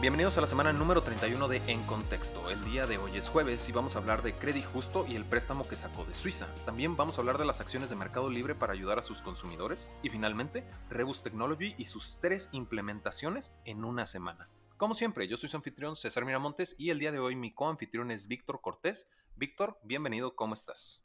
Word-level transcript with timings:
Bienvenidos 0.00 0.38
a 0.38 0.40
la 0.40 0.46
semana 0.46 0.72
número 0.72 1.02
31 1.02 1.46
de 1.46 1.60
En 1.66 1.82
Contexto. 1.82 2.48
El 2.48 2.64
día 2.64 2.86
de 2.86 2.96
hoy 2.96 3.18
es 3.18 3.28
jueves 3.28 3.68
y 3.68 3.72
vamos 3.72 3.94
a 3.94 3.98
hablar 3.98 4.22
de 4.22 4.32
Credit 4.32 4.64
Justo 4.64 5.04
y 5.06 5.14
el 5.14 5.26
préstamo 5.26 5.68
que 5.68 5.76
sacó 5.76 6.06
de 6.06 6.14
Suiza. 6.14 6.46
También 6.64 6.96
vamos 6.96 7.18
a 7.18 7.20
hablar 7.20 7.36
de 7.36 7.44
las 7.44 7.60
acciones 7.60 7.90
de 7.90 7.96
Mercado 7.96 8.30
Libre 8.30 8.54
para 8.54 8.72
ayudar 8.72 8.98
a 8.98 9.02
sus 9.02 9.20
consumidores. 9.20 9.90
Y 10.02 10.08
finalmente, 10.08 10.64
Rebus 10.88 11.22
Technology 11.22 11.74
y 11.76 11.84
sus 11.84 12.16
tres 12.18 12.48
implementaciones 12.52 13.52
en 13.66 13.84
una 13.84 14.06
semana. 14.06 14.48
Como 14.78 14.94
siempre, 14.94 15.28
yo 15.28 15.36
soy 15.36 15.50
su 15.50 15.58
anfitrión 15.58 15.96
César 15.96 16.24
Miramontes 16.24 16.74
y 16.78 16.88
el 16.88 16.98
día 16.98 17.12
de 17.12 17.18
hoy 17.18 17.36
mi 17.36 17.52
coanfitrión 17.52 18.10
es 18.10 18.26
Víctor 18.26 18.62
Cortés. 18.62 19.06
Víctor, 19.36 19.78
bienvenido, 19.84 20.34
¿cómo 20.34 20.54
estás? 20.54 21.04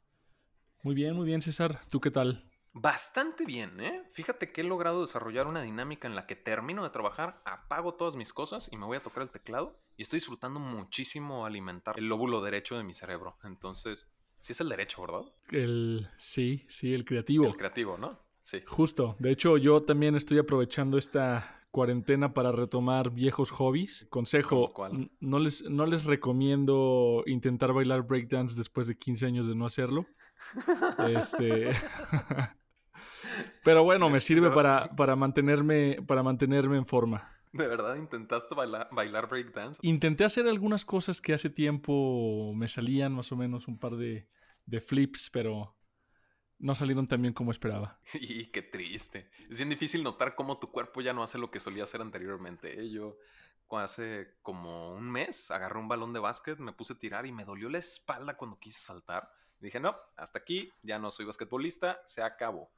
Muy 0.82 0.94
bien, 0.94 1.14
muy 1.14 1.26
bien 1.26 1.42
César. 1.42 1.80
¿Tú 1.90 2.00
qué 2.00 2.10
tal? 2.10 2.50
Bastante 2.78 3.46
bien, 3.46 3.80
¿eh? 3.80 4.02
Fíjate 4.12 4.52
que 4.52 4.60
he 4.60 4.64
logrado 4.64 5.00
desarrollar 5.00 5.46
una 5.46 5.62
dinámica 5.62 6.06
en 6.06 6.14
la 6.14 6.26
que 6.26 6.36
termino 6.36 6.84
de 6.84 6.90
trabajar, 6.90 7.40
apago 7.46 7.94
todas 7.94 8.16
mis 8.16 8.34
cosas 8.34 8.68
y 8.70 8.76
me 8.76 8.84
voy 8.84 8.98
a 8.98 9.02
tocar 9.02 9.22
el 9.22 9.30
teclado 9.30 9.78
y 9.96 10.02
estoy 10.02 10.18
disfrutando 10.18 10.60
muchísimo 10.60 11.46
alimentar 11.46 11.98
el 11.98 12.06
lóbulo 12.06 12.42
derecho 12.42 12.76
de 12.76 12.84
mi 12.84 12.92
cerebro. 12.92 13.38
Entonces, 13.44 14.10
sí 14.40 14.52
es 14.52 14.60
el 14.60 14.68
derecho, 14.68 15.00
¿verdad? 15.00 15.22
El 15.48 16.10
sí, 16.18 16.66
sí, 16.68 16.92
el 16.92 17.06
creativo. 17.06 17.46
El 17.46 17.56
creativo, 17.56 17.96
¿no? 17.96 18.20
Sí. 18.42 18.62
Justo. 18.66 19.16
De 19.20 19.30
hecho, 19.30 19.56
yo 19.56 19.82
también 19.82 20.14
estoy 20.14 20.36
aprovechando 20.36 20.98
esta 20.98 21.64
cuarentena 21.70 22.34
para 22.34 22.52
retomar 22.52 23.08
viejos 23.10 23.50
hobbies. 23.52 24.06
Consejo, 24.10 24.74
no 25.20 25.38
les, 25.38 25.62
no 25.62 25.86
les 25.86 26.04
recomiendo 26.04 27.22
intentar 27.24 27.72
bailar 27.72 28.02
breakdance 28.02 28.54
después 28.54 28.86
de 28.86 28.98
15 28.98 29.24
años 29.24 29.48
de 29.48 29.54
no 29.54 29.64
hacerlo. 29.64 30.06
este 31.08 31.70
Pero 33.64 33.84
bueno, 33.84 34.08
me 34.10 34.20
sirve 34.20 34.50
para, 34.50 34.94
para, 34.96 35.16
mantenerme, 35.16 35.98
para 36.06 36.22
mantenerme 36.22 36.76
en 36.76 36.86
forma. 36.86 37.36
¿De 37.56 37.66
verdad 37.66 37.96
intentaste 37.96 38.54
bailar, 38.54 38.88
bailar 38.92 39.28
breakdance? 39.28 39.80
Intenté 39.82 40.24
hacer 40.24 40.46
algunas 40.46 40.84
cosas 40.84 41.20
que 41.20 41.32
hace 41.32 41.48
tiempo 41.48 42.52
me 42.54 42.68
salían, 42.68 43.12
más 43.12 43.32
o 43.32 43.36
menos 43.36 43.66
un 43.66 43.78
par 43.78 43.96
de, 43.96 44.28
flips, 44.80 45.30
pero 45.30 45.74
no 46.58 46.74
salieron 46.74 47.08
tan 47.08 47.22
bien 47.22 47.32
como 47.32 47.50
esperaba. 47.50 47.98
Y 48.20 48.46
qué 48.46 48.62
triste. 48.62 49.30
Es 49.48 49.58
bien 49.58 49.70
difícil 49.70 50.02
notar 50.02 50.34
cómo 50.34 50.58
tu 50.58 50.70
cuerpo 50.70 51.00
ya 51.00 51.14
no 51.14 51.22
hace 51.22 51.38
lo 51.38 51.50
que 51.50 51.60
solía 51.60 51.84
hacer 51.84 52.02
anteriormente. 52.02 52.78
¿eh? 52.78 52.90
Yo 52.90 53.16
hace 53.70 54.36
como 54.42 54.92
un 54.92 55.10
mes 55.10 55.50
agarré 55.50 55.78
un 55.78 55.88
balón 55.88 56.12
de 56.12 56.20
básquet, 56.20 56.58
me 56.58 56.72
puse 56.72 56.92
a 56.92 56.98
tirar 56.98 57.26
y 57.26 57.32
me 57.32 57.44
dolió 57.44 57.70
la 57.70 57.78
espalda 57.78 58.36
cuando 58.36 58.58
quise 58.58 58.80
saltar. 58.80 59.32
Dije, 59.60 59.80
no, 59.80 59.96
hasta 60.16 60.38
aquí, 60.38 60.70
ya 60.82 60.98
no 60.98 61.10
soy 61.10 61.24
basquetbolista, 61.24 62.02
se 62.04 62.22
acabó 62.22 62.70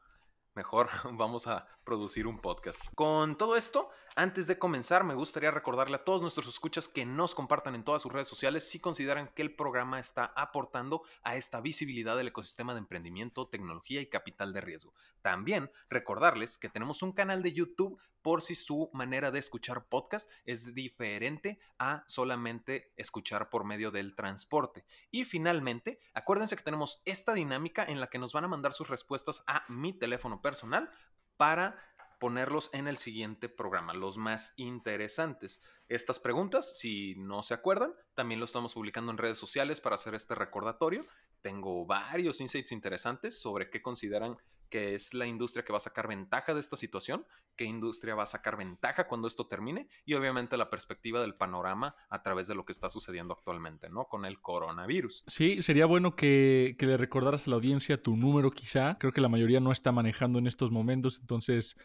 mejor 0.59 0.91
vamos 1.13 1.47
a 1.47 1.69
producir 1.85 2.27
un 2.27 2.41
podcast. 2.41 2.93
Con 2.97 3.39
todo 3.39 3.55
esto, 3.55 3.91
antes 4.17 4.49
de 4.49 4.59
comenzar, 4.59 5.05
me 5.05 5.15
gustaría 5.15 5.53
recordarle 5.53 5.95
a 5.95 6.05
todos 6.05 6.21
nuestros 6.21 6.49
escuchas 6.49 6.89
que 6.89 7.07
nos 7.07 7.37
compartan 7.37 7.77
en 7.77 7.85
todas 7.85 8.03
sus 8.03 8.13
redes 8.13 8.27
sociales 8.27 8.69
si 8.69 8.81
consideran 8.81 9.29
que 9.29 9.43
el 9.43 9.55
programa 9.55 10.01
está 10.01 10.33
aportando 10.35 11.03
a 11.23 11.37
esta 11.37 11.61
visibilidad 11.61 12.17
del 12.17 12.27
ecosistema 12.27 12.75
de 12.75 12.81
emprendimiento, 12.81 13.47
tecnología 13.47 14.01
y 14.01 14.09
capital 14.09 14.53
de 14.53 14.61
riesgo. 14.61 14.93
También 15.23 15.71
recordarles 15.89 16.59
que 16.59 16.69
tenemos 16.69 17.05
un 17.05 17.13
canal 17.13 17.45
de 17.45 17.53
YouTube 17.53 18.01
por 18.23 18.43
si 18.43 18.55
su 18.55 18.91
manera 18.93 19.31
de 19.31 19.39
escuchar 19.39 19.87
podcast 19.89 20.31
es 20.45 20.75
diferente 20.75 21.59
a 21.79 22.05
solamente 22.07 22.93
escuchar 22.97 23.49
por 23.49 23.65
medio 23.65 23.91
del 23.91 24.15
transporte. 24.15 24.85
Y 25.11 25.25
finalmente, 25.25 26.01
acuérdense 26.15 26.57
que 26.57 26.63
tenemos 26.63 27.03
esta 27.05 27.35
dinámica 27.35 27.85
en 27.85 28.01
la 28.01 28.09
que 28.09 28.19
nos 28.19 28.33
van 28.33 28.45
a 28.45 28.49
mandar 28.49 28.73
sus 28.73 28.89
respuestas 28.89 29.43
a 29.47 29.65
mi 29.69 29.93
teléfono 29.93 30.43
personal 30.43 30.91
para 31.37 31.77
ponerlos 32.19 32.71
en 32.73 32.89
el 32.89 32.97
siguiente 32.97 33.49
programa, 33.49 33.95
los 33.95 34.17
más 34.17 34.53
interesantes. 34.57 35.63
Estas 35.89 36.21
preguntas, 36.21 36.79
si 36.79 37.15
no 37.17 37.43
se 37.43 37.55
acuerdan, 37.55 37.95
también 38.15 38.41
lo 38.41 38.45
estamos 38.45 38.75
publicando 38.75 39.11
en 39.11 39.19
redes 39.19 39.39
sociales 39.39 39.81
para 39.81 39.95
hacer 39.95 40.15
este 40.15 40.35
recordatorio. 40.35 41.07
Tengo 41.41 41.87
varios 41.87 42.41
insights 42.41 42.73
interesantes 42.73 43.41
sobre 43.41 43.71
qué 43.71 43.81
consideran 43.81 44.37
que 44.69 44.95
es 44.95 45.15
la 45.15 45.27
industria 45.27 45.65
que 45.65 45.73
va 45.73 45.79
a 45.79 45.81
sacar 45.81 46.09
ventaja 46.09 46.55
de 46.55 46.61
esta 46.61 46.77
situación, 46.77 47.25
qué 47.57 47.65
industria 47.65 48.15
va 48.15 48.25
a 48.25 48.27
sacar 48.27 48.57
ventaja 48.57 49.09
cuando 49.09 49.27
esto 49.27 49.47
termine 49.47 49.89
y 50.05 50.15
obviamente 50.15 50.57
la 50.57 50.71
perspectiva 50.71 51.21
del 51.21 51.35
panorama 51.35 51.95
a 52.11 52.23
través 52.23 52.49
de 52.49 52.55
lo 52.55 52.65
que 52.65 52.73
está 52.73 52.89
sucediendo 52.91 53.35
actualmente, 53.35 53.89
¿no? 53.89 54.05
Con 54.07 54.25
el 54.25 54.41
coronavirus. 54.41 55.25
Sí, 55.27 55.63
sería 55.63 55.87
bueno 55.87 56.17
que, 56.17 56.77
que 56.79 56.87
le 56.87 56.97
recordaras 56.97 57.47
a 57.47 57.51
la 57.51 57.57
audiencia 57.57 58.03
tu 58.03 58.17
número 58.17 58.51
quizá. 58.51 58.99
Creo 58.99 59.13
que 59.13 59.21
la 59.21 59.29
mayoría 59.29 59.61
no 59.61 59.73
está 59.73 59.93
manejando 59.93 60.39
en 60.39 60.47
estos 60.47 60.71
momentos, 60.71 61.19
entonces 61.21 61.77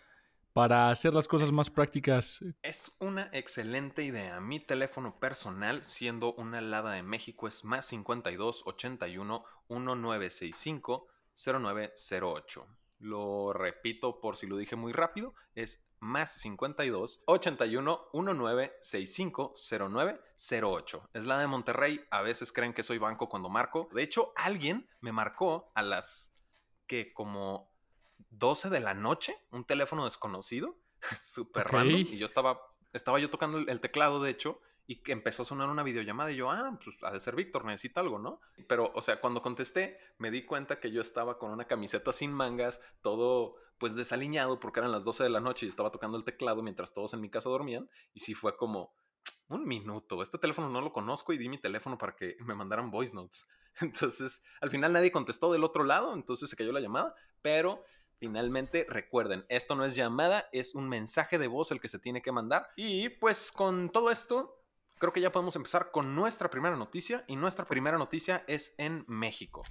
para 0.53 0.89
hacer 0.89 1.13
las 1.13 1.27
cosas 1.27 1.51
más 1.51 1.69
prácticas. 1.69 2.39
Es 2.61 2.95
una 2.99 3.29
excelente 3.33 4.03
idea. 4.03 4.39
Mi 4.39 4.59
teléfono 4.59 5.19
personal, 5.19 5.83
siendo 5.83 6.33
una 6.35 6.61
Lada 6.61 6.91
de 6.91 7.03
México, 7.03 7.47
es 7.47 7.63
más 7.63 7.87
52 7.87 8.63
81 8.65 9.45
1965 9.69 11.07
0908. 11.35 12.67
Lo 12.99 13.51
repito 13.51 14.21
por 14.21 14.37
si 14.37 14.47
lo 14.47 14.55
dije 14.55 14.75
muy 14.75 14.93
rápido, 14.93 15.33
es 15.55 15.83
más 15.99 16.33
52 16.33 17.23
81 17.25 18.09
19 18.13 18.77
65 18.79 19.55
09 19.89 20.21
08. 20.61 21.09
Es 21.13 21.25
la 21.25 21.39
de 21.39 21.47
Monterrey. 21.47 22.01
A 22.11 22.21
veces 22.21 22.51
creen 22.53 22.73
que 22.73 22.83
soy 22.83 22.99
banco 22.99 23.27
cuando 23.27 23.49
marco. 23.49 23.89
De 23.93 24.03
hecho, 24.03 24.33
alguien 24.35 24.87
me 25.01 25.11
marcó 25.11 25.71
a 25.75 25.81
las 25.81 26.33
que 26.85 27.11
como 27.13 27.72
12 28.39 28.69
de 28.69 28.79
la 28.79 28.93
noche, 28.93 29.37
un 29.51 29.65
teléfono 29.65 30.05
desconocido, 30.05 30.77
súper 31.23 31.67
random. 31.67 32.01
Y 32.01 32.17
yo 32.17 32.25
estaba, 32.25 32.59
estaba 32.93 33.19
yo 33.19 33.29
tocando 33.29 33.59
el 33.59 33.81
teclado, 33.81 34.21
de 34.21 34.31
hecho, 34.31 34.59
y 34.85 35.01
que 35.01 35.11
empezó 35.11 35.43
a 35.43 35.45
sonar 35.45 35.69
una 35.69 35.83
videollamada 35.83 36.31
y 36.31 36.35
yo, 36.35 36.51
ah, 36.51 36.77
pues 36.83 36.97
ha 37.03 37.11
de 37.11 37.19
ser 37.19 37.35
Víctor, 37.35 37.65
necesita 37.65 38.01
algo, 38.01 38.19
¿no? 38.19 38.41
Pero, 38.67 38.91
o 38.93 39.01
sea, 39.01 39.19
cuando 39.21 39.41
contesté, 39.41 39.97
me 40.17 40.29
di 40.29 40.45
cuenta 40.45 40.79
que 40.79 40.91
yo 40.91 41.01
estaba 41.01 41.37
con 41.37 41.51
una 41.51 41.65
camiseta 41.65 42.11
sin 42.11 42.33
mangas, 42.33 42.81
todo 43.01 43.55
pues 43.77 43.95
desaliñado 43.95 44.59
porque 44.59 44.79
eran 44.79 44.91
las 44.91 45.03
12 45.03 45.23
de 45.23 45.29
la 45.29 45.39
noche 45.39 45.65
y 45.65 45.69
estaba 45.69 45.91
tocando 45.91 46.17
el 46.17 46.23
teclado 46.23 46.61
mientras 46.63 46.93
todos 46.93 47.13
en 47.13 47.21
mi 47.21 47.29
casa 47.29 47.49
dormían 47.49 47.89
y 48.13 48.19
sí 48.19 48.33
fue 48.33 48.55
como 48.55 48.93
un 49.47 49.65
minuto, 49.65 50.21
este 50.21 50.37
teléfono 50.37 50.69
no 50.69 50.81
lo 50.81 50.91
conozco 50.91 51.33
y 51.33 51.37
di 51.37 51.49
mi 51.49 51.57
teléfono 51.57 51.97
para 51.97 52.15
que 52.15 52.35
me 52.39 52.55
mandaran 52.55 52.91
voice 52.91 53.15
notes. 53.15 53.47
Entonces, 53.81 54.43
al 54.61 54.69
final 54.69 54.93
nadie 54.93 55.11
contestó 55.11 55.51
del 55.51 55.63
otro 55.63 55.83
lado, 55.83 56.13
entonces 56.13 56.47
se 56.47 56.55
cayó 56.55 56.71
la 56.71 56.79
llamada, 56.79 57.15
pero 57.41 57.83
Finalmente, 58.23 58.85
recuerden, 58.87 59.45
esto 59.49 59.75
no 59.75 59.83
es 59.83 59.95
llamada, 59.95 60.47
es 60.53 60.75
un 60.75 60.87
mensaje 60.87 61.37
de 61.37 61.47
voz 61.47 61.71
el 61.71 61.81
que 61.81 61.89
se 61.89 61.99
tiene 61.99 62.21
que 62.21 62.31
mandar. 62.31 62.69
Y 62.77 63.09
pues 63.09 63.51
con 63.51 63.89
todo 63.89 64.11
esto, 64.11 64.63
creo 64.97 65.11
que 65.11 65.19
ya 65.19 65.29
podemos 65.29 65.57
empezar 65.57 65.91
con 65.91 66.15
nuestra 66.15 66.49
primera 66.49 66.77
noticia 66.77 67.25
y 67.27 67.35
nuestra 67.35 67.65
primera 67.65 67.97
noticia 67.97 68.45
es 68.47 68.75
en 68.77 69.03
México. 69.09 69.65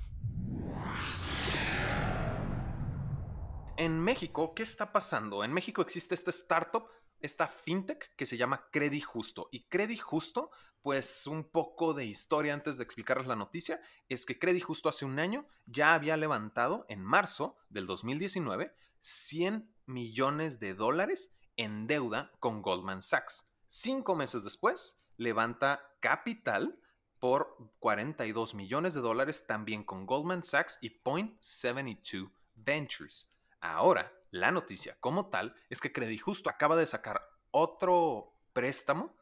En 3.79 3.99
México, 3.99 4.53
¿qué 4.55 4.65
está 4.65 4.93
pasando? 4.93 5.45
En 5.45 5.55
México 5.55 5.81
existe 5.81 6.15
esta 6.15 6.29
startup, 6.29 6.91
esta 7.23 7.49
fintech 7.49 8.15
que 8.17 8.27
se 8.27 8.37
llama 8.37 8.69
Credit 8.71 9.05
Justo. 9.05 9.49
Y 9.51 9.65
Credit 9.69 10.01
Justo, 10.01 10.51
pues 10.83 11.27
un 11.27 11.45
poco 11.45 11.95
de 11.95 12.05
historia 12.05 12.55
antes 12.55 12.77
de 12.77 12.85
explicarles 12.85 13.27
la 13.27 13.37
noticia, 13.37 13.81
es 14.09 14.27
que 14.27 14.39
Credit 14.39 14.63
Justo 14.63 14.89
hace 14.89 15.05
un 15.05 15.19
año 15.19 15.47
ya 15.67 15.95
había 15.95 16.17
levantado 16.17 16.87
en 16.89 17.03
marzo 17.03 17.57
del 17.71 17.87
2019 17.87 18.75
100 19.01 19.75
millones 19.87 20.61
de 20.61 20.75
dólares 20.75 21.35
en 21.57 21.87
deuda 21.87 22.33
con 22.39 22.63
Goldman 22.63 23.03
Sachs. 23.03 23.49
Cinco 23.67 24.15
meses 24.15 24.45
después, 24.45 25.01
levanta 25.17 25.97
capital 26.01 26.79
por 27.19 27.57
42 27.79 28.55
millones 28.55 28.95
de 28.95 29.01
dólares 29.01 29.47
también 29.47 29.85
con 29.85 30.07
Goldman 30.07 30.43
Sachs 30.43 30.79
y 30.81 31.03
Point72 31.03 32.33
Ventures. 32.55 33.29
Ahora, 33.61 34.13
la 34.33 34.51
noticia 34.51 34.97
como 34.99 35.29
tal 35.29 35.55
es 35.69 35.81
que 35.81 35.93
Credit 35.93 36.21
Justo 36.21 36.51
acaba 36.51 36.75
de 36.75 36.87
sacar 36.87 37.23
otro 37.51 38.35
préstamo, 38.53 39.15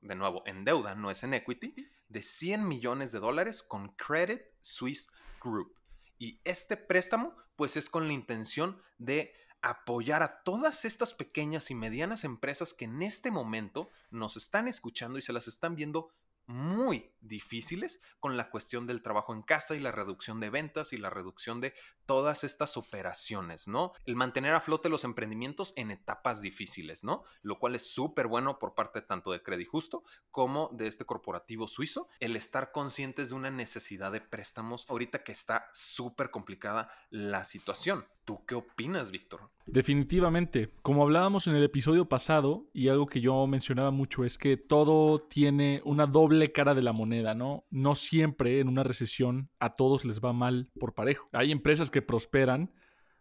de 0.00 0.14
nuevo 0.14 0.42
en 0.46 0.64
deuda, 0.64 0.94
no 0.94 1.10
es 1.10 1.22
en 1.22 1.34
equity, 1.34 1.74
de 2.08 2.22
100 2.22 2.66
millones 2.66 3.12
de 3.12 3.20
dólares 3.20 3.62
con 3.62 3.90
Credit 3.90 4.40
Suisse 4.60 5.10
Group. 5.42 5.76
Y 6.18 6.40
este 6.44 6.76
préstamo 6.76 7.36
pues 7.56 7.76
es 7.76 7.90
con 7.90 8.06
la 8.06 8.14
intención 8.14 8.80
de 8.96 9.34
apoyar 9.60 10.22
a 10.22 10.42
todas 10.42 10.84
estas 10.84 11.12
pequeñas 11.12 11.70
y 11.70 11.74
medianas 11.74 12.24
empresas 12.24 12.72
que 12.72 12.86
en 12.86 13.02
este 13.02 13.30
momento 13.30 13.90
nos 14.10 14.36
están 14.36 14.66
escuchando 14.66 15.18
y 15.18 15.22
se 15.22 15.32
las 15.32 15.46
están 15.46 15.74
viendo 15.74 16.10
muy 16.48 17.12
difíciles 17.20 18.00
con 18.20 18.38
la 18.38 18.50
cuestión 18.50 18.86
del 18.86 19.02
trabajo 19.02 19.34
en 19.34 19.42
casa 19.42 19.76
y 19.76 19.80
la 19.80 19.92
reducción 19.92 20.40
de 20.40 20.48
ventas 20.48 20.94
y 20.94 20.96
la 20.96 21.10
reducción 21.10 21.60
de 21.60 21.74
todas 22.06 22.42
estas 22.42 22.78
operaciones, 22.78 23.68
¿no? 23.68 23.92
El 24.06 24.16
mantener 24.16 24.54
a 24.54 24.60
flote 24.62 24.88
los 24.88 25.04
emprendimientos 25.04 25.74
en 25.76 25.90
etapas 25.90 26.40
difíciles, 26.40 27.04
¿no? 27.04 27.22
Lo 27.42 27.58
cual 27.58 27.74
es 27.74 27.92
súper 27.92 28.28
bueno 28.28 28.58
por 28.58 28.74
parte 28.74 29.02
tanto 29.02 29.30
de 29.30 29.42
Credit 29.42 29.68
Justo 29.68 30.04
como 30.30 30.70
de 30.72 30.86
este 30.86 31.04
corporativo 31.04 31.68
suizo, 31.68 32.08
el 32.18 32.34
estar 32.34 32.72
conscientes 32.72 33.28
de 33.28 33.34
una 33.34 33.50
necesidad 33.50 34.10
de 34.10 34.22
préstamos 34.22 34.86
ahorita 34.88 35.22
que 35.22 35.32
está 35.32 35.68
súper 35.74 36.30
complicada 36.30 36.90
la 37.10 37.44
situación. 37.44 38.06
¿Tú 38.28 38.44
qué 38.44 38.56
opinas, 38.56 39.10
Víctor? 39.10 39.48
Definitivamente, 39.64 40.70
como 40.82 41.02
hablábamos 41.02 41.46
en 41.46 41.54
el 41.54 41.64
episodio 41.64 42.10
pasado, 42.10 42.68
y 42.74 42.88
algo 42.88 43.06
que 43.06 43.22
yo 43.22 43.46
mencionaba 43.46 43.90
mucho 43.90 44.22
es 44.22 44.36
que 44.36 44.58
todo 44.58 45.22
tiene 45.22 45.80
una 45.86 46.06
doble 46.06 46.52
cara 46.52 46.74
de 46.74 46.82
la 46.82 46.92
moneda, 46.92 47.34
¿no? 47.34 47.64
No 47.70 47.94
siempre 47.94 48.60
en 48.60 48.68
una 48.68 48.82
recesión 48.82 49.48
a 49.60 49.76
todos 49.76 50.04
les 50.04 50.20
va 50.20 50.34
mal 50.34 50.70
por 50.78 50.92
parejo. 50.92 51.26
Hay 51.32 51.50
empresas 51.50 51.90
que 51.90 52.02
prosperan, 52.02 52.70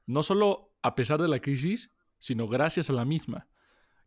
no 0.06 0.24
solo 0.24 0.74
a 0.82 0.94
pesar 0.94 1.22
de 1.22 1.30
la 1.30 1.40
crisis, 1.40 1.90
sino 2.20 2.50
gracias 2.50 2.90
a 2.90 2.94
la 2.94 3.06
misma. 3.06 3.48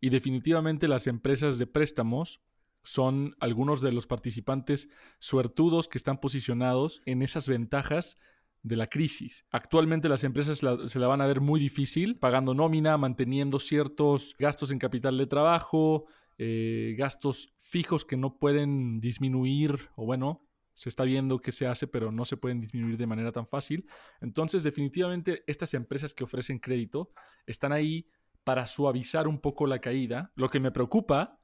Y 0.02 0.10
definitivamente 0.10 0.86
las 0.86 1.06
empresas 1.06 1.58
de 1.58 1.66
préstamos 1.66 2.42
son 2.82 3.36
algunos 3.40 3.80
de 3.80 3.92
los 3.92 4.06
participantes 4.06 4.90
suertudos 5.18 5.88
que 5.88 5.96
están 5.96 6.20
posicionados 6.20 7.00
en 7.06 7.22
esas 7.22 7.48
ventajas 7.48 8.18
de 8.62 8.76
la 8.76 8.88
crisis. 8.88 9.44
Actualmente 9.50 10.08
las 10.08 10.24
empresas 10.24 10.58
se 10.58 10.98
la 10.98 11.06
van 11.06 11.20
a 11.20 11.26
ver 11.26 11.40
muy 11.40 11.60
difícil, 11.60 12.18
pagando 12.18 12.54
nómina, 12.54 12.96
manteniendo 12.98 13.58
ciertos 13.58 14.34
gastos 14.38 14.70
en 14.70 14.78
capital 14.78 15.16
de 15.16 15.26
trabajo, 15.26 16.06
eh, 16.38 16.94
gastos 16.98 17.54
fijos 17.58 18.04
que 18.04 18.16
no 18.16 18.38
pueden 18.38 19.00
disminuir, 19.00 19.88
o 19.96 20.04
bueno, 20.04 20.46
se 20.74 20.88
está 20.88 21.04
viendo 21.04 21.38
que 21.38 21.52
se 21.52 21.66
hace, 21.66 21.86
pero 21.86 22.10
no 22.10 22.24
se 22.24 22.36
pueden 22.36 22.60
disminuir 22.60 22.96
de 22.96 23.06
manera 23.06 23.32
tan 23.32 23.46
fácil. 23.46 23.86
Entonces, 24.20 24.62
definitivamente, 24.62 25.44
estas 25.46 25.74
empresas 25.74 26.14
que 26.14 26.24
ofrecen 26.24 26.58
crédito 26.58 27.10
están 27.46 27.72
ahí 27.72 28.08
para 28.44 28.66
suavizar 28.66 29.28
un 29.28 29.40
poco 29.40 29.66
la 29.66 29.80
caída. 29.80 30.32
Lo 30.34 30.48
que 30.48 30.60
me 30.60 30.72
preocupa 30.72 31.38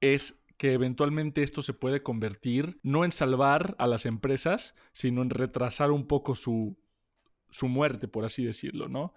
es 0.00 0.42
que 0.56 0.72
eventualmente 0.72 1.42
esto 1.42 1.62
se 1.62 1.74
puede 1.74 2.02
convertir 2.02 2.78
no 2.82 3.04
en 3.04 3.12
salvar 3.12 3.76
a 3.78 3.86
las 3.86 4.06
empresas, 4.06 4.74
sino 4.92 5.22
en 5.22 5.30
retrasar 5.30 5.90
un 5.90 6.06
poco 6.06 6.34
su, 6.34 6.78
su 7.50 7.68
muerte, 7.68 8.08
por 8.08 8.24
así 8.24 8.44
decirlo, 8.44 8.88
¿no? 8.88 9.14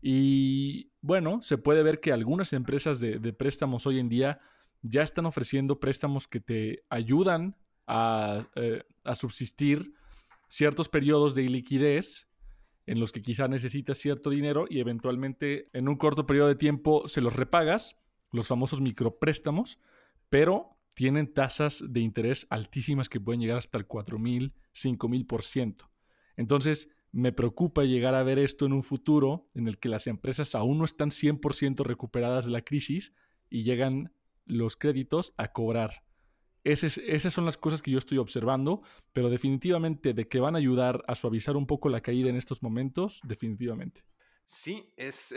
Y 0.00 0.92
bueno, 1.00 1.42
se 1.42 1.58
puede 1.58 1.82
ver 1.82 2.00
que 2.00 2.12
algunas 2.12 2.52
empresas 2.52 3.00
de, 3.00 3.32
préstamos 3.32 3.86
hoy 3.86 3.98
en 3.98 4.08
día 4.08 4.40
ya 4.82 5.02
están 5.02 5.26
ofreciendo 5.26 5.80
préstamos 5.80 6.28
que 6.28 6.38
te 6.38 6.84
ayudan 6.88 7.56
a, 7.88 8.46
eh, 8.54 8.84
a 9.04 9.16
subsistir 9.16 9.94
ciertos 10.46 10.88
periodos 10.88 11.34
de 11.34 11.42
liquidez 11.42 12.28
en 12.86 13.00
los 13.00 13.10
que 13.10 13.22
quizá 13.22 13.48
necesitas 13.48 13.98
cierto 13.98 14.30
dinero 14.30 14.66
y 14.70 14.78
eventualmente 14.78 15.68
en 15.72 15.88
un 15.88 15.96
corto 15.96 16.26
periodo 16.26 16.48
de 16.48 16.54
tiempo 16.54 17.08
se 17.08 17.20
los 17.20 17.34
repagas, 17.34 17.96
los 18.30 18.46
famosos 18.46 18.80
micropréstamos, 18.80 19.78
pero 20.28 20.76
tienen 20.94 21.32
tasas 21.32 21.84
de 21.88 22.00
interés 22.00 22.46
altísimas 22.50 23.08
que 23.08 23.20
pueden 23.20 23.40
llegar 23.40 23.58
hasta 23.58 23.78
el 23.78 23.86
4.000, 23.86 24.52
5.000%. 24.74 25.88
Entonces, 26.36 26.88
me 27.12 27.32
preocupa 27.32 27.84
llegar 27.84 28.14
a 28.14 28.22
ver 28.22 28.38
esto 28.38 28.66
en 28.66 28.72
un 28.72 28.82
futuro 28.82 29.48
en 29.54 29.68
el 29.68 29.78
que 29.78 29.88
las 29.88 30.06
empresas 30.06 30.54
aún 30.54 30.78
no 30.78 30.84
están 30.84 31.10
100% 31.10 31.84
recuperadas 31.84 32.46
de 32.46 32.52
la 32.52 32.62
crisis 32.62 33.12
y 33.48 33.62
llegan 33.62 34.12
los 34.44 34.76
créditos 34.76 35.34
a 35.36 35.52
cobrar. 35.52 36.04
esas 36.64 37.32
son 37.32 37.44
las 37.44 37.56
cosas 37.56 37.80
que 37.80 37.90
yo 37.90 37.98
estoy 37.98 38.18
observando, 38.18 38.82
pero 39.12 39.30
definitivamente 39.30 40.12
de 40.12 40.28
que 40.28 40.40
van 40.40 40.54
a 40.54 40.58
ayudar 40.58 41.02
a 41.06 41.14
suavizar 41.14 41.56
un 41.56 41.66
poco 41.66 41.88
la 41.88 42.02
caída 42.02 42.28
en 42.28 42.36
estos 42.36 42.62
momentos, 42.62 43.20
definitivamente. 43.24 44.02
Sí, 44.44 44.92
es, 44.96 45.34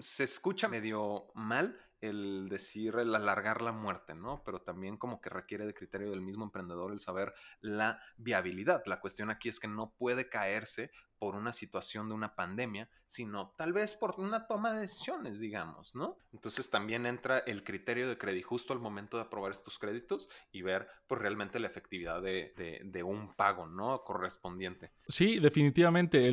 se 0.00 0.24
escucha 0.24 0.68
medio 0.68 1.26
mal, 1.34 1.76
el 2.00 2.48
decir, 2.48 2.96
el 2.96 3.14
alargar 3.14 3.62
la 3.62 3.72
muerte, 3.72 4.14
¿no? 4.14 4.42
Pero 4.44 4.62
también 4.62 4.96
como 4.96 5.20
que 5.20 5.30
requiere 5.30 5.66
de 5.66 5.74
criterio 5.74 6.10
del 6.10 6.20
mismo 6.20 6.44
emprendedor 6.44 6.92
el 6.92 7.00
saber 7.00 7.34
la 7.60 8.00
viabilidad. 8.16 8.82
La 8.86 9.00
cuestión 9.00 9.30
aquí 9.30 9.48
es 9.48 9.60
que 9.60 9.68
no 9.68 9.94
puede 9.98 10.28
caerse 10.28 10.90
por 11.20 11.36
una 11.36 11.52
situación 11.52 12.08
de 12.08 12.14
una 12.14 12.34
pandemia, 12.34 12.88
sino 13.06 13.50
tal 13.58 13.74
vez 13.74 13.94
por 13.94 14.14
una 14.16 14.46
toma 14.46 14.72
de 14.72 14.80
decisiones, 14.80 15.38
digamos, 15.38 15.94
¿no? 15.94 16.16
Entonces 16.32 16.70
también 16.70 17.04
entra 17.04 17.40
el 17.40 17.62
criterio 17.62 18.08
de 18.08 18.16
crédito 18.16 18.48
justo 18.48 18.72
al 18.72 18.78
momento 18.78 19.18
de 19.18 19.24
aprobar 19.24 19.52
estos 19.52 19.78
créditos 19.78 20.30
y 20.50 20.62
ver 20.62 20.88
pues 21.06 21.20
realmente 21.20 21.60
la 21.60 21.66
efectividad 21.66 22.22
de, 22.22 23.02
un 23.04 23.34
pago, 23.34 23.66
¿no? 23.66 24.02
Correspondiente. 24.02 24.92
Sí, 25.08 25.38
definitivamente. 25.38 26.30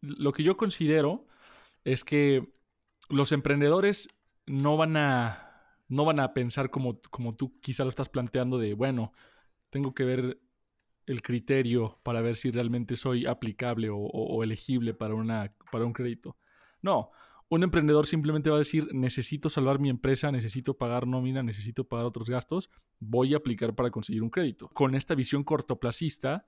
Lo 0.00 0.32
que 0.32 0.42
yo 0.42 0.56
considero 0.56 1.28
es 1.84 2.04
que 2.04 2.52
los 3.08 3.30
emprendedores 3.30 4.08
no 4.48 4.76
van 4.76 4.96
a, 4.96 5.48
no 5.88 6.04
van 6.04 6.20
a 6.20 6.34
pensar 6.34 6.70
como, 6.70 7.00
como 7.10 7.34
tú 7.34 7.60
quizá 7.60 7.84
lo 7.84 7.90
estás 7.90 8.08
planteando 8.08 8.58
de, 8.58 8.74
bueno, 8.74 9.12
tengo 9.70 9.94
que 9.94 10.04
ver 10.04 10.40
el 11.06 11.22
criterio 11.22 11.98
para 12.02 12.20
ver 12.20 12.36
si 12.36 12.50
realmente 12.50 12.96
soy 12.96 13.26
aplicable 13.26 13.88
o, 13.90 14.42
elegible 14.42 14.94
para, 14.94 15.14
una, 15.14 15.54
para 15.72 15.84
un 15.86 15.92
crédito. 15.92 16.36
No, 16.82 17.10
un 17.48 17.62
emprendedor 17.62 18.06
simplemente 18.06 18.50
va 18.50 18.56
a 18.56 18.60
decir, 18.60 18.88
necesito 18.92 19.48
salvar 19.48 19.78
mi 19.78 19.88
empresa, 19.88 20.30
necesito 20.30 20.76
pagar 20.76 21.06
nómina, 21.06 21.42
necesito 21.42 21.84
pagar 21.84 22.04
otros 22.04 22.28
gastos, 22.28 22.68
voy 22.98 23.32
a 23.32 23.38
aplicar 23.38 23.74
para 23.74 23.90
conseguir 23.90 24.22
un 24.22 24.30
crédito. 24.30 24.68
Con 24.68 24.94
esta 24.94 25.14
visión 25.14 25.44
cortoplacista, 25.44 26.46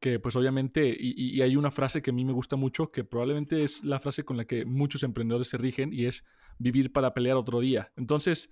que 0.00 0.20
pues 0.20 0.36
obviamente, 0.36 0.94
y, 0.98 1.40
hay 1.40 1.56
una 1.56 1.70
frase 1.70 2.02
que 2.02 2.10
a 2.10 2.12
mí 2.12 2.24
me 2.24 2.32
gusta 2.32 2.56
mucho, 2.56 2.90
que 2.90 3.04
probablemente 3.04 3.64
es 3.64 3.82
la 3.82 4.00
frase 4.00 4.24
con 4.24 4.36
la 4.36 4.44
que 4.44 4.64
muchos 4.64 5.02
emprendedores 5.02 5.48
se 5.48 5.56
rigen, 5.56 5.92
y 5.92 6.06
es, 6.06 6.24
vivir 6.58 6.92
para 6.92 7.14
pelear 7.14 7.36
otro 7.36 7.60
día. 7.60 7.92
Entonces, 7.96 8.50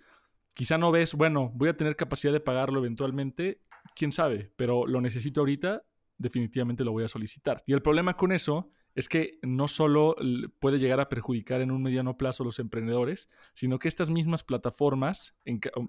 quizá 0.55 0.79
no 0.79 0.91
ves, 0.91 1.14
bueno, 1.14 1.50
voy 1.55 1.69
a 1.69 1.76
tener 1.76 1.96
capacidad 1.96 2.32
de 2.32 2.41
pagarlo 2.41 2.81
eventualmente, 2.81 3.61
quién 3.94 4.12
sabe, 4.12 4.52
pero 4.56 4.87
lo 4.87 5.00
necesito 5.00 5.41
ahorita, 5.41 5.85
definitivamente 6.19 6.85
lo 6.85 6.93
voy 6.93 7.05
a 7.05 7.08
solicitar. 7.08 7.62
Y 7.67 7.73
el 7.73 7.82
problema 7.82 8.17
con 8.17 8.32
eso 8.32 8.70
es 8.94 9.08
que 9.08 9.38
no 9.43 9.67
solo 9.67 10.17
puede 10.61 10.79
llegar 10.79 11.00
a 11.00 11.08
perjudicar 11.08 11.61
en 11.61 11.70
un 11.70 11.82
mediano 11.82 12.17
plazo 12.17 12.43
a 12.43 12.46
los 12.46 12.58
emprendedores, 12.61 13.29
sino 13.52 13.79
que 13.79 13.88
estas 13.88 14.08
mismas 14.08 14.44
plataformas, 14.44 15.35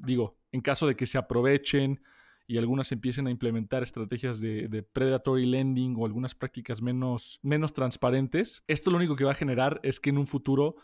digo, 0.01 0.37
en 0.51 0.61
caso 0.61 0.87
de 0.87 0.95
que 0.95 1.05
se 1.05 1.17
aprovechen 1.17 2.01
y 2.47 2.57
algunas 2.57 2.91
empiecen 2.91 3.27
a 3.27 3.31
implementar 3.31 3.83
estrategias 3.83 4.39
de, 4.39 4.83
predatory 4.93 5.45
lending 5.45 5.95
o 5.97 6.05
algunas 6.05 6.35
prácticas 6.35 6.81
menos, 6.81 7.39
menos 7.41 7.73
transparentes, 7.73 8.63
esto 8.67 8.91
lo 8.91 8.97
único 8.97 9.15
que 9.15 9.23
va 9.23 9.31
a 9.31 9.35
generar 9.35 9.79
es 9.83 9.99
que 9.99 10.11
en 10.11 10.17
un 10.17 10.27
futuro 10.27 10.75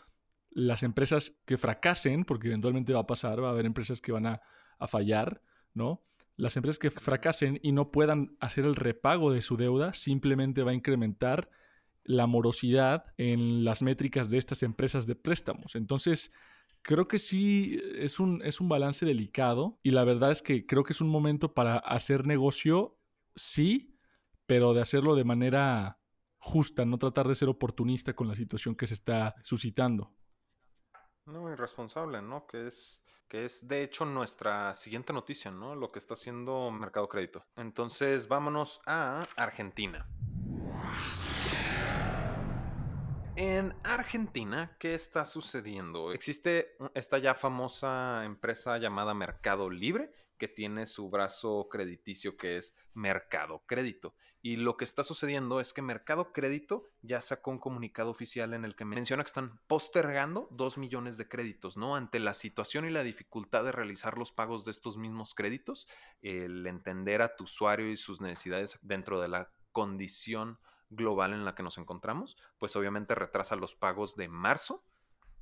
las 0.50 0.82
empresas 0.82 1.38
que 1.46 1.56
fracasen, 1.56 2.24
porque 2.24 2.48
eventualmente 2.48 2.92
va 2.92 3.00
a 3.00 3.06
pasar, 3.06 3.42
va 3.42 3.48
a 3.48 3.52
haber 3.52 3.66
empresas 3.66 4.00
que 4.00 4.12
van 4.12 4.26
a, 4.26 4.40
fallar, 4.88 5.40
¿no? 5.74 6.02
Las 6.36 6.56
empresas 6.56 6.80
que 6.80 6.90
fracasen 6.90 7.60
y 7.62 7.70
no 7.70 7.92
puedan 7.92 8.36
hacer 8.40 8.64
el 8.64 8.74
repago 8.74 9.32
de 9.32 9.40
su 9.40 9.56
deuda 9.56 9.92
simplemente 9.92 10.64
va 10.64 10.72
a 10.72 10.74
incrementar 10.74 11.48
la 12.02 12.26
morosidad 12.26 13.04
en 13.16 13.64
las 13.64 13.80
métricas 13.80 14.28
de 14.28 14.38
estas 14.38 14.64
empresas 14.64 15.06
de 15.06 15.14
préstamos. 15.14 15.76
Entonces, 15.76 16.32
creo 16.82 17.08
que 17.08 17.18
sí 17.18 17.80
es 17.96 18.20
un, 18.20 18.42
es 18.42 18.60
un 18.60 18.68
balance 18.68 19.06
delicado 19.06 19.78
y 19.82 19.92
la 19.92 20.04
verdad 20.04 20.30
es 20.30 20.42
que 20.42 20.66
creo 20.66 20.84
que 20.84 20.92
es 20.92 21.00
un 21.00 21.08
momento 21.08 21.54
para 21.54 21.76
hacer 21.78 22.26
negocio, 22.26 22.98
sí, 23.36 23.96
pero 24.46 24.74
de 24.74 24.82
hacerlo 24.82 25.14
de 25.14 25.24
manera 25.24 26.00
justa, 26.38 26.84
no 26.84 26.98
tratar 26.98 27.28
de 27.28 27.36
ser 27.36 27.48
oportunista 27.48 28.14
con 28.14 28.28
la 28.28 28.34
situación 28.34 28.74
que 28.74 28.86
se 28.86 28.94
está 28.94 29.36
suscitando. 29.42 30.12
No, 31.24 31.52
irresponsable, 31.52 32.20
¿no? 32.20 32.48
Que 32.48 32.66
es, 32.66 33.04
que 33.28 33.44
es 33.44 33.68
de 33.68 33.84
hecho 33.84 34.04
nuestra 34.04 34.74
siguiente 34.74 35.12
noticia, 35.12 35.52
¿no? 35.52 35.76
Lo 35.76 35.92
que 35.92 36.00
está 36.00 36.14
haciendo 36.14 36.72
Mercado 36.72 37.08
Crédito. 37.08 37.44
Entonces, 37.54 38.26
vámonos 38.26 38.80
a 38.86 39.28
Argentina. 39.36 40.08
En 43.34 43.74
Argentina, 43.82 44.76
¿qué 44.78 44.94
está 44.94 45.24
sucediendo? 45.24 46.12
Existe 46.12 46.76
esta 46.94 47.16
ya 47.16 47.34
famosa 47.34 48.24
empresa 48.26 48.76
llamada 48.76 49.14
Mercado 49.14 49.70
Libre 49.70 50.12
que 50.36 50.48
tiene 50.48 50.86
su 50.86 51.08
brazo 51.08 51.68
crediticio 51.70 52.36
que 52.36 52.58
es 52.58 52.74
Mercado 52.92 53.62
Crédito. 53.64 54.14
Y 54.42 54.56
lo 54.56 54.76
que 54.76 54.84
está 54.84 55.02
sucediendo 55.04 55.60
es 55.60 55.72
que 55.72 55.80
Mercado 55.80 56.32
Crédito 56.32 56.90
ya 57.00 57.20
sacó 57.20 57.52
un 57.52 57.58
comunicado 57.58 58.10
oficial 58.10 58.52
en 58.52 58.64
el 58.64 58.74
que 58.74 58.84
menciona 58.84 59.22
que 59.22 59.28
están 59.28 59.60
postergando 59.66 60.48
2 60.50 60.78
millones 60.78 61.16
de 61.16 61.28
créditos, 61.28 61.76
¿no? 61.76 61.96
Ante 61.96 62.18
la 62.18 62.34
situación 62.34 62.84
y 62.84 62.90
la 62.90 63.04
dificultad 63.04 63.64
de 63.64 63.72
realizar 63.72 64.18
los 64.18 64.32
pagos 64.32 64.64
de 64.64 64.72
estos 64.72 64.98
mismos 64.98 65.32
créditos, 65.32 65.86
el 66.22 66.66
entender 66.66 67.22
a 67.22 67.36
tu 67.36 67.44
usuario 67.44 67.88
y 67.88 67.96
sus 67.96 68.20
necesidades 68.20 68.78
dentro 68.82 69.20
de 69.20 69.28
la 69.28 69.52
condición 69.70 70.58
global 70.94 71.32
en 71.32 71.44
la 71.44 71.54
que 71.54 71.62
nos 71.62 71.78
encontramos, 71.78 72.36
pues 72.58 72.76
obviamente 72.76 73.14
retrasa 73.14 73.56
los 73.56 73.74
pagos 73.74 74.16
de 74.16 74.28
marzo 74.28 74.84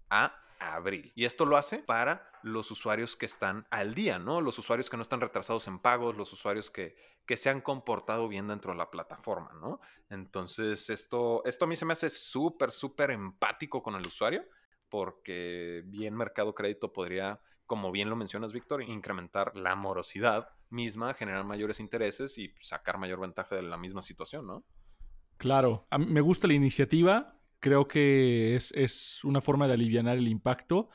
a 0.08 0.34
abril. 0.60 1.12
Y 1.14 1.24
esto 1.24 1.46
lo 1.46 1.56
hace 1.56 1.78
para 1.78 2.30
los 2.42 2.70
usuarios 2.70 3.16
que 3.16 3.26
están 3.26 3.66
al 3.70 3.94
día, 3.94 4.18
¿no? 4.18 4.40
Los 4.40 4.58
usuarios 4.58 4.90
que 4.90 4.96
no 4.96 5.02
están 5.02 5.20
retrasados 5.20 5.66
en 5.68 5.78
pagos, 5.78 6.16
los 6.16 6.32
usuarios 6.32 6.70
que, 6.70 6.96
que 7.26 7.36
se 7.36 7.48
han 7.48 7.60
comportado 7.60 8.28
bien 8.28 8.46
dentro 8.46 8.72
de 8.72 8.78
la 8.78 8.90
plataforma, 8.90 9.52
¿no? 9.54 9.80
Entonces, 10.10 10.90
esto, 10.90 11.42
esto 11.44 11.64
a 11.64 11.68
mí 11.68 11.76
se 11.76 11.86
me 11.86 11.94
hace 11.94 12.10
súper, 12.10 12.70
súper 12.70 13.10
empático 13.10 13.82
con 13.82 13.94
el 13.94 14.06
usuario, 14.06 14.44
porque 14.88 15.82
bien 15.86 16.14
Mercado 16.14 16.54
Crédito 16.54 16.92
podría, 16.92 17.40
como 17.66 17.90
bien 17.90 18.10
lo 18.10 18.16
mencionas, 18.16 18.52
Víctor, 18.52 18.82
incrementar 18.82 19.56
la 19.56 19.74
morosidad 19.76 20.50
misma, 20.68 21.14
generar 21.14 21.44
mayores 21.44 21.80
intereses 21.80 22.36
y 22.38 22.54
sacar 22.60 22.98
mayor 22.98 23.20
ventaja 23.20 23.56
de 23.56 23.62
la 23.62 23.76
misma 23.76 24.02
situación, 24.02 24.46
¿no? 24.46 24.64
Claro, 25.40 25.86
me 25.96 26.20
gusta 26.20 26.46
la 26.46 26.52
iniciativa, 26.52 27.40
creo 27.60 27.88
que 27.88 28.54
es, 28.56 28.72
es 28.72 29.24
una 29.24 29.40
forma 29.40 29.66
de 29.66 29.72
aliviar 29.72 30.06
el 30.06 30.28
impacto. 30.28 30.90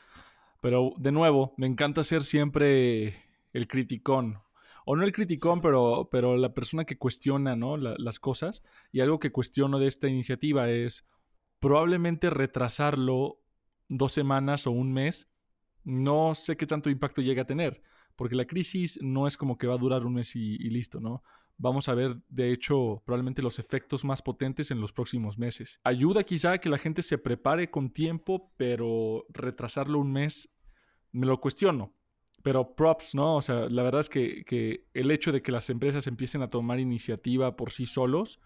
Pero 0.62 0.94
de 0.98 1.12
nuevo, 1.12 1.56
me 1.58 1.66
encanta 1.66 2.04
ser 2.04 2.24
siempre 2.24 3.16
el 3.54 3.68
criticón. 3.68 4.38
O 4.86 4.96
no 4.96 5.04
el 5.04 5.14
criticón, 5.14 5.62
pero, 5.62 6.10
pero 6.12 6.38
la 6.38 6.54
persona 6.54 6.86
que 6.86 7.00
cuestiona 7.00 7.56
¿no? 7.56 7.76
las 7.76 8.20
cosas. 8.20 8.62
Y 8.92 9.00
algo 9.00 9.20
que 9.20 9.32
cuestiono 9.32 9.80
de 9.80 9.88
esta 9.88 10.08
iniciativa 10.08 10.70
es 10.70 11.08
probablemente 11.60 12.30
retrasarlo 12.30 13.42
dos 13.90 14.12
semanas 14.12 14.68
o 14.68 14.72
un 14.72 14.94
mes. 14.94 15.28
No 15.84 16.36
sé 16.36 16.56
qué 16.56 16.68
tanto 16.68 16.92
impacto 16.92 17.24
llega 17.24 17.42
a 17.42 17.48
tener. 17.48 17.82
Porque 18.16 18.36
la 18.36 18.46
crisis 18.46 19.00
no 19.02 19.26
es 19.26 19.38
como 19.38 19.58
que 19.58 19.66
va 19.66 19.74
a 19.74 19.80
durar 19.80 20.06
un 20.06 20.14
mes 20.14 20.36
y 20.36 20.70
listo, 20.70 21.00
¿no? 21.00 21.24
Vamos 21.58 21.90
a 21.90 21.96
ver, 21.96 22.18
de 22.30 22.52
hecho, 22.52 23.02
probablemente 23.06 23.42
los 23.42 23.60
efectos 23.60 24.04
más 24.04 24.22
potentes 24.22 24.72
en 24.72 24.82
los 24.82 24.92
próximos 24.92 25.38
meses. 25.38 25.80
Ayuda 25.84 26.24
quizá 26.24 26.54
a 26.54 26.58
que 26.58 26.70
la 26.70 26.78
gente 26.78 27.02
se 27.02 27.18
prepare 27.18 27.70
con 27.70 27.92
tiempo, 27.92 28.52
pero 28.58 29.26
retrasarlo 29.30 30.00
un 30.00 30.12
mes, 30.12 30.50
me 31.12 31.26
lo 31.26 31.40
cuestiono. 31.40 31.94
Pero 32.44 32.76
props, 32.76 33.16
¿no? 33.16 33.38
O 33.38 33.42
sea, 33.42 33.70
la 33.70 33.84
verdad 33.84 34.02
es 34.02 34.10
que, 34.10 34.86
el 34.94 35.12
hecho 35.12 35.32
de 35.32 35.42
que 35.42 35.52
las 35.52 35.70
empresas 35.70 36.06
empiecen 36.08 36.42
a 36.42 36.50
tomar 36.50 36.80
iniciativa 36.80 37.56
por 37.56 37.72
sí 37.72 37.86
solos, 37.86 38.40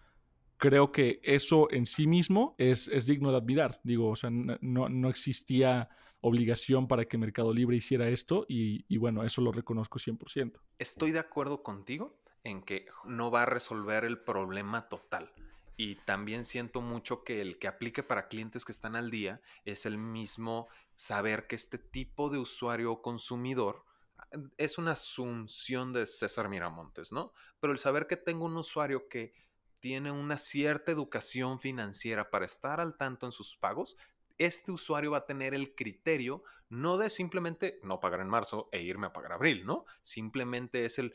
creo 0.56 0.92
que 0.92 1.20
eso 1.22 1.70
en 1.70 1.86
sí 1.86 2.06
mismo 2.06 2.54
es, 2.58 2.88
es 2.88 3.06
digno 3.06 3.30
de 3.30 3.38
admirar. 3.38 3.80
Digo, 3.84 4.08
o 4.08 4.16
sea, 4.16 4.30
no, 4.30 4.88
no, 4.88 5.10
existía 5.10 5.90
obligación 6.22 6.86
para 6.86 7.06
que 7.06 7.18
Mercado 7.18 7.52
Libre 7.52 7.76
hiciera 7.76 8.08
esto 8.08 8.46
y, 8.48 8.84
y 8.88 8.96
bueno, 8.98 9.24
eso 9.24 9.42
lo 9.42 9.52
reconozco 9.52 9.98
100%. 9.98 10.60
Estoy 10.78 11.10
de 11.10 11.18
acuerdo 11.18 11.62
contigo 11.62 12.20
en 12.44 12.62
que 12.62 12.86
no 13.04 13.30
va 13.30 13.42
a 13.42 13.46
resolver 13.46 14.04
el 14.04 14.18
problema 14.18 14.88
total. 14.88 15.32
Y 15.76 15.94
también 15.96 16.44
siento 16.44 16.80
mucho 16.82 17.24
que 17.24 17.40
el 17.40 17.58
que 17.58 17.68
aplique 17.68 18.02
para 18.02 18.28
clientes 18.28 18.64
que 18.64 18.72
están 18.72 18.96
al 18.96 19.10
día 19.10 19.40
es 19.64 19.86
el 19.86 19.96
mismo 19.96 20.68
saber 20.94 21.46
que 21.46 21.56
este 21.56 21.78
tipo 21.78 22.28
de 22.28 22.38
usuario 22.38 22.92
o 22.92 23.02
consumidor 23.02 23.84
es 24.58 24.78
una 24.78 24.92
asunción 24.92 25.92
de 25.92 26.06
César 26.06 26.48
Miramontes, 26.48 27.12
¿no? 27.12 27.32
Pero 27.60 27.72
el 27.72 27.78
saber 27.78 28.06
que 28.06 28.16
tengo 28.16 28.44
un 28.44 28.56
usuario 28.56 29.08
que 29.08 29.32
tiene 29.80 30.12
una 30.12 30.36
cierta 30.36 30.92
educación 30.92 31.58
financiera 31.58 32.30
para 32.30 32.44
estar 32.44 32.80
al 32.80 32.96
tanto 32.96 33.26
en 33.26 33.32
sus 33.32 33.56
pagos, 33.56 33.96
este 34.38 34.72
usuario 34.72 35.12
va 35.12 35.18
a 35.18 35.26
tener 35.26 35.54
el 35.54 35.74
criterio 35.74 36.42
no 36.68 36.98
de 36.98 37.10
simplemente 37.10 37.80
no 37.82 37.98
pagar 37.98 38.20
en 38.20 38.28
marzo 38.28 38.68
e 38.70 38.80
irme 38.80 39.08
a 39.08 39.12
pagar 39.12 39.32
abril, 39.32 39.66
¿no? 39.66 39.84
Simplemente 40.02 40.84
es 40.84 40.98
el 40.98 41.14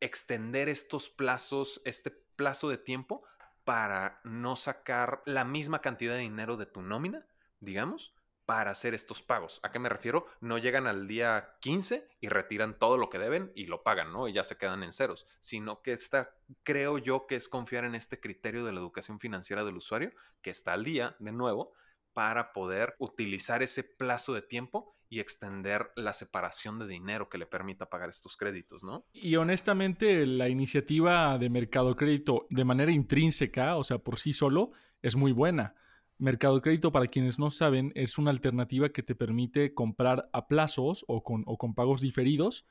extender 0.00 0.68
estos 0.68 1.08
plazos, 1.08 1.80
este 1.84 2.10
plazo 2.10 2.68
de 2.68 2.78
tiempo 2.78 3.22
para 3.64 4.20
no 4.24 4.56
sacar 4.56 5.22
la 5.26 5.44
misma 5.44 5.80
cantidad 5.80 6.14
de 6.14 6.20
dinero 6.20 6.56
de 6.56 6.66
tu 6.66 6.82
nómina, 6.82 7.26
digamos, 7.60 8.14
para 8.46 8.70
hacer 8.70 8.94
estos 8.94 9.22
pagos. 9.22 9.58
¿A 9.64 9.72
qué 9.72 9.80
me 9.80 9.88
refiero? 9.88 10.26
No 10.40 10.56
llegan 10.56 10.86
al 10.86 11.08
día 11.08 11.56
15 11.60 12.08
y 12.20 12.28
retiran 12.28 12.78
todo 12.78 12.96
lo 12.96 13.10
que 13.10 13.18
deben 13.18 13.50
y 13.56 13.66
lo 13.66 13.82
pagan, 13.82 14.12
¿no? 14.12 14.28
Y 14.28 14.32
ya 14.32 14.44
se 14.44 14.56
quedan 14.56 14.84
en 14.84 14.92
ceros, 14.92 15.26
sino 15.40 15.82
que 15.82 15.92
está, 15.92 16.30
creo 16.62 16.98
yo 16.98 17.26
que 17.26 17.34
es 17.34 17.48
confiar 17.48 17.84
en 17.84 17.96
este 17.96 18.20
criterio 18.20 18.64
de 18.64 18.72
la 18.72 18.78
educación 18.78 19.18
financiera 19.18 19.64
del 19.64 19.76
usuario, 19.76 20.12
que 20.42 20.50
está 20.50 20.74
al 20.74 20.84
día, 20.84 21.16
de 21.18 21.32
nuevo, 21.32 21.72
para 22.16 22.54
poder 22.54 22.94
utilizar 22.98 23.62
ese 23.62 23.84
plazo 23.84 24.32
de 24.32 24.40
tiempo 24.40 24.96
y 25.10 25.20
extender 25.20 25.90
la 25.96 26.14
separación 26.14 26.78
de 26.78 26.86
dinero 26.86 27.28
que 27.28 27.36
le 27.36 27.44
permita 27.44 27.90
pagar 27.90 28.08
estos 28.08 28.38
créditos, 28.38 28.82
¿no? 28.82 29.04
Y 29.12 29.36
honestamente, 29.36 30.24
la 30.24 30.48
iniciativa 30.48 31.36
de 31.36 31.50
Mercado 31.50 31.94
Crédito 31.94 32.46
de 32.48 32.64
manera 32.64 32.90
intrínseca, 32.90 33.76
o 33.76 33.84
sea, 33.84 33.98
por 33.98 34.18
sí 34.18 34.32
solo, 34.32 34.72
es 35.02 35.14
muy 35.14 35.32
buena. 35.32 35.74
Mercado 36.16 36.62
Crédito, 36.62 36.90
para 36.90 37.08
quienes 37.08 37.38
no 37.38 37.50
saben, 37.50 37.92
es 37.94 38.16
una 38.16 38.30
alternativa 38.30 38.88
que 38.88 39.02
te 39.02 39.14
permite 39.14 39.74
comprar 39.74 40.30
a 40.32 40.48
plazos 40.48 41.04
o 41.08 41.22
con, 41.22 41.42
o 41.44 41.58
con 41.58 41.74
pagos 41.74 42.00
diferidos 42.00 42.64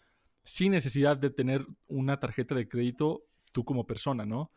sin 0.43 0.71
necesidad 0.71 1.17
de 1.17 1.29
tener 1.29 1.67
una 1.85 2.19
tarjeta 2.19 2.55
de 2.55 2.67
crédito 2.67 3.27
tú 3.51 3.63
como 3.63 3.85
persona, 3.85 4.25
¿no? 4.25 4.51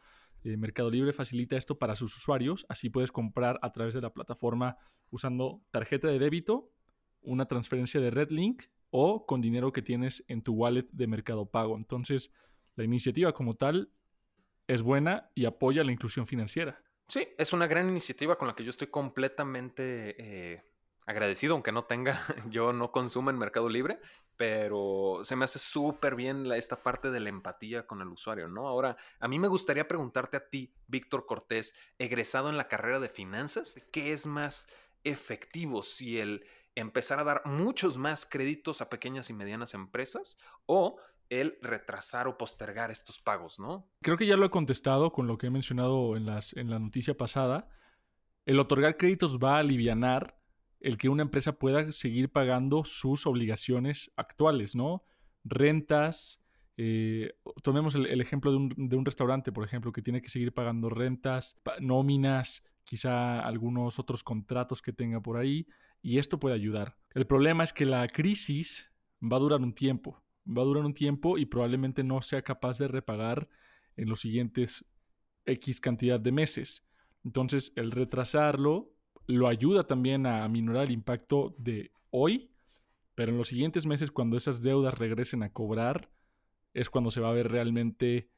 Eh, 0.44 0.56
Mercado 0.56 0.90
Libre 0.90 1.12
facilita 1.12 1.56
esto 1.56 1.78
para 1.78 1.96
sus 1.96 2.16
usuarios, 2.16 2.64
así 2.68 2.90
puedes 2.90 3.12
comprar 3.12 3.58
a 3.62 3.72
través 3.72 3.94
de 3.94 4.00
la 4.00 4.12
plataforma 4.12 4.76
usando 5.10 5.62
tarjeta 5.70 6.08
de 6.08 6.18
débito 6.18 6.70
una 7.20 7.46
transferencia 7.46 8.00
de 8.00 8.10
RedLink 8.10 8.64
o 8.90 9.26
con 9.26 9.40
dinero 9.40 9.72
que 9.72 9.82
tienes 9.82 10.24
en 10.28 10.42
tu 10.42 10.54
wallet 10.54 10.86
de 10.92 11.06
Mercado 11.06 11.46
Pago. 11.46 11.76
Entonces, 11.76 12.32
la 12.76 12.84
iniciativa 12.84 13.32
como 13.32 13.54
tal 13.54 13.90
es 14.66 14.82
buena 14.82 15.30
y 15.34 15.44
apoya 15.44 15.84
la 15.84 15.92
inclusión 15.92 16.26
financiera. 16.26 16.82
Sí, 17.08 17.26
es 17.38 17.52
una 17.52 17.66
gran 17.66 17.88
iniciativa 17.88 18.36
con 18.36 18.48
la 18.48 18.54
que 18.54 18.64
yo 18.64 18.70
estoy 18.70 18.88
completamente 18.88 20.14
eh, 20.18 20.62
agradecido, 21.08 21.54
aunque 21.54 21.72
no 21.72 21.84
tenga, 21.84 22.20
yo 22.50 22.74
no 22.74 22.92
consumo 22.92 23.30
en 23.30 23.38
Mercado 23.38 23.70
Libre, 23.70 23.98
pero 24.36 25.20
se 25.22 25.36
me 25.36 25.46
hace 25.46 25.58
súper 25.58 26.14
bien 26.14 26.52
esta 26.52 26.82
parte 26.82 27.10
de 27.10 27.18
la 27.18 27.30
empatía 27.30 27.86
con 27.86 28.02
el 28.02 28.08
usuario, 28.08 28.46
¿no? 28.46 28.68
Ahora, 28.68 28.98
a 29.18 29.26
mí 29.26 29.38
me 29.38 29.48
gustaría 29.48 29.88
preguntarte 29.88 30.36
a 30.36 30.48
ti, 30.50 30.74
Víctor 30.86 31.24
Cortés, 31.24 31.74
egresado 31.98 32.50
en 32.50 32.58
la 32.58 32.68
carrera 32.68 33.00
de 33.00 33.08
finanzas, 33.08 33.80
¿qué 33.90 34.12
es 34.12 34.26
más 34.26 34.68
efectivo 35.02 35.82
si 35.82 36.20
el 36.20 36.44
empezar 36.74 37.18
a 37.18 37.24
dar 37.24 37.42
muchos 37.46 37.96
más 37.96 38.26
créditos 38.26 38.82
a 38.82 38.90
pequeñas 38.90 39.30
y 39.30 39.32
medianas 39.32 39.72
empresas 39.72 40.36
o 40.66 40.98
el 41.30 41.58
retrasar 41.62 42.28
o 42.28 42.36
postergar 42.36 42.90
estos 42.90 43.18
pagos, 43.18 43.58
¿no? 43.58 43.88
Creo 44.02 44.18
que 44.18 44.26
ya 44.26 44.36
lo 44.36 44.44
he 44.44 44.50
contestado 44.50 45.10
con 45.10 45.26
lo 45.26 45.38
que 45.38 45.46
he 45.46 45.50
mencionado 45.50 46.16
en, 46.16 46.26
las, 46.26 46.52
en 46.52 46.68
la 46.68 46.78
noticia 46.78 47.16
pasada. 47.16 47.70
El 48.44 48.60
otorgar 48.60 48.96
créditos 48.98 49.38
va 49.38 49.56
a 49.56 49.60
aliviar 49.60 50.37
el 50.80 50.96
que 50.96 51.08
una 51.08 51.22
empresa 51.22 51.58
pueda 51.58 51.90
seguir 51.92 52.30
pagando 52.30 52.84
sus 52.84 53.26
obligaciones 53.26 54.12
actuales, 54.16 54.74
¿no? 54.74 55.02
Rentas, 55.44 56.40
eh, 56.76 57.34
tomemos 57.62 57.94
el, 57.94 58.20
ejemplo 58.20 58.50
de 58.52 58.56
un, 58.56 58.68
de 58.76 58.96
un, 58.96 59.04
restaurante, 59.04 59.50
por 59.50 59.64
ejemplo, 59.64 59.92
que 59.92 60.02
tiene 60.02 60.22
que 60.22 60.28
seguir 60.28 60.52
pagando 60.52 60.88
rentas, 60.88 61.60
nóminas, 61.80 62.62
quizá 62.84 63.40
algunos 63.40 63.98
otros 63.98 64.22
contratos 64.22 64.80
que 64.80 64.92
tenga 64.92 65.20
por 65.20 65.36
ahí 65.36 65.66
y 66.02 66.18
esto 66.18 66.38
puede 66.38 66.54
ayudar. 66.54 66.96
El 67.14 67.26
problema 67.26 67.64
es 67.64 67.72
que 67.72 67.84
la 67.84 68.06
crisis 68.06 68.90
va 69.20 69.36
a 69.36 69.40
durar 69.40 69.60
un 69.60 69.74
tiempo, 69.74 70.22
va 70.46 70.62
a 70.62 70.64
durar 70.64 70.84
un 70.84 70.94
tiempo 70.94 71.36
y 71.38 71.46
probablemente 71.46 72.04
no 72.04 72.22
sea 72.22 72.42
capaz 72.42 72.78
de 72.78 72.88
repagar 72.88 73.48
en 73.96 74.08
los 74.08 74.20
siguientes 74.20 74.84
X 75.44 75.80
cantidad 75.80 76.20
de 76.20 76.32
meses. 76.32 76.84
Entonces, 77.24 77.72
el 77.76 77.90
retrasarlo 77.90 78.92
lo 79.28 79.46
ayuda 79.46 79.86
también 79.86 80.26
a 80.26 80.48
minorar 80.48 80.86
el 80.86 80.90
impacto 80.90 81.54
de 81.58 81.92
hoy, 82.10 82.50
pero 83.14 83.30
en 83.30 83.38
los 83.38 83.48
siguientes 83.48 83.86
meses, 83.86 84.10
cuando 84.10 84.36
esas 84.36 84.62
deudas 84.62 84.98
regresen 84.98 85.42
a 85.42 85.52
cobrar, 85.52 86.10
es 86.72 86.90
cuando 86.90 87.10
se 87.10 87.20
va 87.20 87.28
a 87.28 87.34
ver 87.34 87.50
realmente 87.50 88.30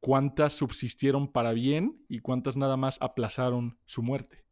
cuántas 0.00 0.52
subsistieron 0.52 1.32
para 1.32 1.52
bien 1.52 2.04
y 2.08 2.18
cuántas 2.18 2.56
nada 2.56 2.76
más 2.76 2.98
aplazaron 3.00 3.78
su 3.86 4.02
muerte. 4.02 4.44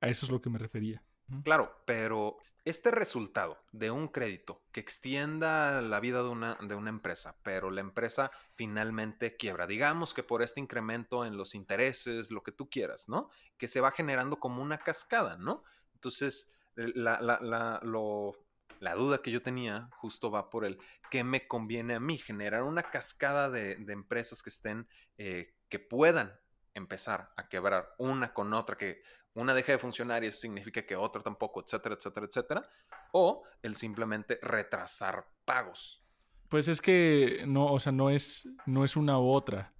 A 0.00 0.08
eso 0.08 0.26
es 0.26 0.32
lo 0.32 0.40
que 0.40 0.50
me 0.50 0.58
refería. 0.58 1.02
Claro, 1.42 1.82
pero 1.86 2.36
este 2.64 2.90
resultado 2.90 3.58
de 3.72 3.90
un 3.90 4.08
crédito 4.08 4.62
que 4.72 4.80
extienda 4.80 5.80
la 5.80 5.98
vida 5.98 6.22
de 6.22 6.28
una, 6.28 6.56
de 6.60 6.74
una 6.74 6.90
empresa, 6.90 7.38
pero 7.42 7.70
la 7.70 7.80
empresa 7.80 8.30
finalmente 8.56 9.36
quiebra, 9.36 9.66
digamos 9.66 10.12
que 10.12 10.22
por 10.22 10.42
este 10.42 10.60
incremento 10.60 11.24
en 11.24 11.38
los 11.38 11.54
intereses, 11.54 12.30
lo 12.30 12.42
que 12.42 12.52
tú 12.52 12.68
quieras, 12.68 13.08
¿no? 13.08 13.30
Que 13.56 13.68
se 13.68 13.80
va 13.80 13.90
generando 13.90 14.38
como 14.38 14.62
una 14.62 14.78
cascada, 14.78 15.38
¿no? 15.38 15.64
Entonces, 15.94 16.50
la, 16.76 17.20
la, 17.20 17.38
la, 17.40 17.80
lo, 17.82 18.36
la 18.78 18.94
duda 18.94 19.22
que 19.22 19.30
yo 19.30 19.42
tenía 19.42 19.88
justo 19.92 20.30
va 20.30 20.50
por 20.50 20.64
el 20.66 20.78
que 21.10 21.24
me 21.24 21.48
conviene 21.48 21.94
a 21.94 22.00
mí 22.00 22.18
generar 22.18 22.64
una 22.64 22.82
cascada 22.82 23.48
de, 23.48 23.76
de 23.76 23.92
empresas 23.94 24.42
que 24.42 24.50
estén, 24.50 24.86
eh, 25.16 25.54
que 25.70 25.78
puedan 25.78 26.38
empezar 26.74 27.32
a 27.36 27.48
quebrar 27.48 27.94
una 27.98 28.32
con 28.32 28.52
otra, 28.52 28.76
que 28.76 29.02
una 29.34 29.54
deja 29.54 29.72
de 29.72 29.78
funcionar 29.78 30.24
y 30.24 30.28
eso 30.28 30.40
significa 30.40 30.84
que 30.84 30.96
otra 30.96 31.22
tampoco, 31.22 31.62
etcétera, 31.62 31.94
etcétera, 31.94 32.26
etcétera, 32.26 32.68
o 33.12 33.44
el 33.62 33.76
simplemente 33.76 34.38
retrasar 34.42 35.26
pagos. 35.44 36.02
Pues 36.48 36.66
es 36.68 36.80
que 36.80 37.44
no, 37.46 37.66
o 37.72 37.78
sea, 37.78 37.92
no 37.92 38.10
es, 38.10 38.48
no 38.66 38.84
es 38.84 38.96
una 38.96 39.18
u 39.18 39.28
otra. 39.30 39.72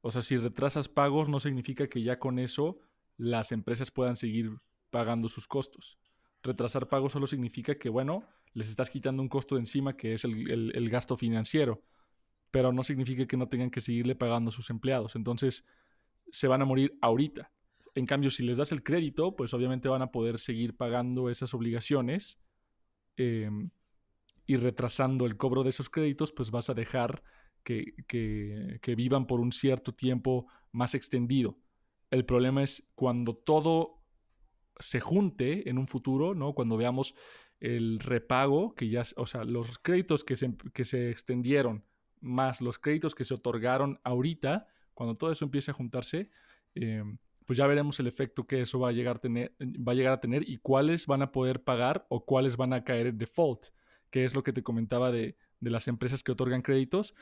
O 0.00 0.10
sea, 0.10 0.22
si 0.22 0.36
retrasas 0.38 0.88
pagos 0.88 1.28
no 1.28 1.40
significa 1.40 1.88
que 1.88 2.02
ya 2.02 2.18
con 2.18 2.38
eso 2.38 2.78
las 3.18 3.52
empresas 3.52 3.90
puedan 3.90 4.16
seguir 4.16 4.50
pagando 4.90 5.28
sus 5.28 5.46
costos. 5.46 5.98
Retrasar 6.42 6.88
pagos 6.88 7.12
solo 7.12 7.26
significa 7.26 7.74
que, 7.74 7.88
bueno, 7.88 8.24
les 8.54 8.68
estás 8.68 8.88
quitando 8.88 9.20
un 9.20 9.28
costo 9.28 9.56
de 9.56 9.62
encima 9.62 9.96
que 9.96 10.14
es 10.14 10.24
el, 10.24 10.72
el 10.74 10.90
gasto 10.90 11.16
financiero, 11.16 11.82
pero 12.50 12.72
no 12.72 12.82
significa 12.82 13.26
que 13.26 13.36
no 13.36 13.48
tengan 13.48 13.70
que 13.70 13.80
seguirle 13.82 14.14
pagando 14.14 14.48
a 14.48 14.52
sus 14.52 14.70
empleados. 14.70 15.16
Entonces, 15.16 15.64
se 16.30 16.48
van 16.48 16.62
a 16.62 16.64
morir 16.64 16.96
ahorita. 17.02 17.50
En 17.96 18.04
cambio, 18.04 18.30
si 18.30 18.42
les 18.42 18.58
das 18.58 18.72
el 18.72 18.82
crédito, 18.82 19.34
pues 19.36 19.54
obviamente 19.54 19.88
van 19.88 20.02
a 20.02 20.12
poder 20.12 20.38
seguir 20.38 20.76
pagando 20.76 21.30
esas 21.30 21.54
obligaciones 21.54 22.38
em, 23.16 23.70
y 24.46 24.56
retrasando 24.56 25.24
el 25.24 25.38
cobro 25.38 25.64
de 25.64 25.70
esos 25.70 25.88
créditos, 25.88 26.30
pues 26.30 26.50
vas 26.50 26.68
a 26.68 26.74
dejar 26.74 27.22
que, 27.64 27.94
vivan 28.96 29.26
por 29.26 29.40
un 29.40 29.50
cierto 29.50 29.94
tiempo 29.94 30.46
más 30.72 30.94
extendido. 30.94 31.58
El 32.10 32.26
problema 32.26 32.62
es 32.62 32.86
cuando 32.94 33.34
todo 33.34 34.02
se 34.78 35.00
junte 35.00 35.68
en 35.70 35.78
un 35.78 35.88
futuro, 35.88 36.34
¿no? 36.34 36.52
Cuando 36.52 36.76
veamos 36.76 37.14
el 37.60 37.98
repago, 37.98 38.74
que 38.74 38.90
ya, 38.90 39.04
o 39.16 39.26
sea, 39.26 39.44
los 39.44 39.78
créditos 39.78 40.22
que 40.22 40.36
se, 40.36 40.54
que 40.74 40.84
se 40.84 41.10
extendieron 41.10 41.82
más 42.20 42.60
los 42.60 42.78
créditos 42.78 43.14
que 43.14 43.24
se 43.24 43.32
otorgaron 43.32 44.00
ahorita, 44.04 44.68
cuando 44.92 45.16
todo 45.16 45.32
eso 45.32 45.46
empiece 45.46 45.70
a 45.70 45.74
juntarse, 45.74 46.28
eh, 46.74 47.02
pues 47.46 47.56
ya 47.56 47.66
veremos 47.66 47.98
el 48.00 48.06
efecto 48.06 48.46
que 48.46 48.62
eso 48.62 48.78
va 48.78 48.90
a, 48.90 48.92
llegar 48.92 49.16
a 49.16 50.20
tener, 50.20 50.48
y 50.48 50.58
cuáles 50.58 51.06
van 51.06 51.22
a 51.22 51.32
poder 51.32 51.62
pagar 51.62 52.06
o 52.08 52.24
cuáles 52.24 52.56
van 52.56 52.72
a 52.72 52.84
caer 52.84 53.06
en 53.06 53.18
default, 53.18 53.68
que 54.10 54.24
es 54.24 54.34
lo 54.34 54.42
que 54.42 54.52
te 54.52 54.62
comentaba 54.62 55.10
de, 55.10 55.36
de 55.60 55.70
las 55.70 55.88
empresas 55.88 56.22
que 56.22 56.32
otorgan 56.32 56.62
créditos. 56.62 57.14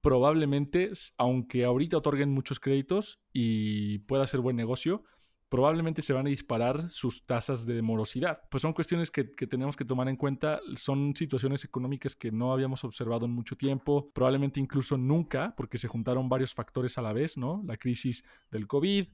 Probablemente, 0.00 0.90
aunque 1.18 1.64
ahorita 1.64 1.98
otorguen 1.98 2.32
muchos 2.32 2.58
créditos 2.58 3.20
y 3.32 3.98
pueda 4.00 4.26
ser 4.26 4.40
buen 4.40 4.56
negocio, 4.56 5.04
probablemente 5.48 6.02
se 6.02 6.12
van 6.12 6.26
a 6.26 6.30
disparar 6.30 6.90
sus 6.90 7.24
tasas 7.24 7.66
de 7.66 7.80
morosidad. 7.82 8.42
Pues 8.50 8.62
son 8.62 8.72
cuestiones 8.72 9.10
que, 9.10 9.24
tenemos 9.24 9.76
que 9.76 9.84
tomar 9.84 10.08
en 10.08 10.16
cuenta, 10.16 10.60
son 10.74 11.14
situaciones 11.14 11.64
económicas 11.64 12.16
que 12.16 12.32
no 12.32 12.52
habíamos 12.52 12.84
observado 12.84 13.26
en 13.26 13.32
mucho 13.32 13.56
tiempo, 13.56 14.10
probablemente 14.12 14.60
incluso 14.60 14.98
nunca, 14.98 15.54
porque 15.56 15.78
se 15.78 15.88
juntaron 15.88 16.28
varios 16.28 16.54
factores 16.54 16.98
a 16.98 17.02
la 17.02 17.12
vez, 17.12 17.36
¿no? 17.36 17.62
La 17.64 17.76
crisis 17.76 18.24
del 18.50 18.66
COVID, 18.66 19.06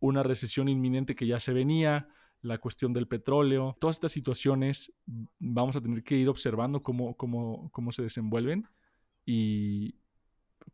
una 0.00 0.22
recesión 0.22 0.68
inminente 0.68 1.14
que 1.14 1.26
ya 1.26 1.40
se 1.40 1.52
venía, 1.52 2.08
la 2.42 2.58
cuestión 2.58 2.92
del 2.92 3.08
petróleo, 3.08 3.76
todas 3.80 3.96
estas 3.96 4.12
situaciones 4.12 4.92
vamos 5.38 5.74
a 5.76 5.80
tener 5.80 6.04
que 6.04 6.16
ir 6.16 6.28
observando 6.28 6.82
cómo, 6.82 7.16
cómo, 7.16 7.70
cómo 7.72 7.92
se 7.92 8.02
desenvuelven 8.02 8.68
y 9.24 9.96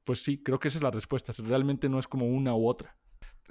pues 0.04 0.22
sí, 0.22 0.42
creo 0.42 0.58
que 0.58 0.68
esa 0.68 0.78
es 0.78 0.82
la 0.82 0.90
respuesta, 0.90 1.32
realmente 1.38 1.88
no 1.88 1.98
es 1.98 2.08
como 2.08 2.26
una 2.26 2.54
u 2.54 2.68
otra 2.68 2.96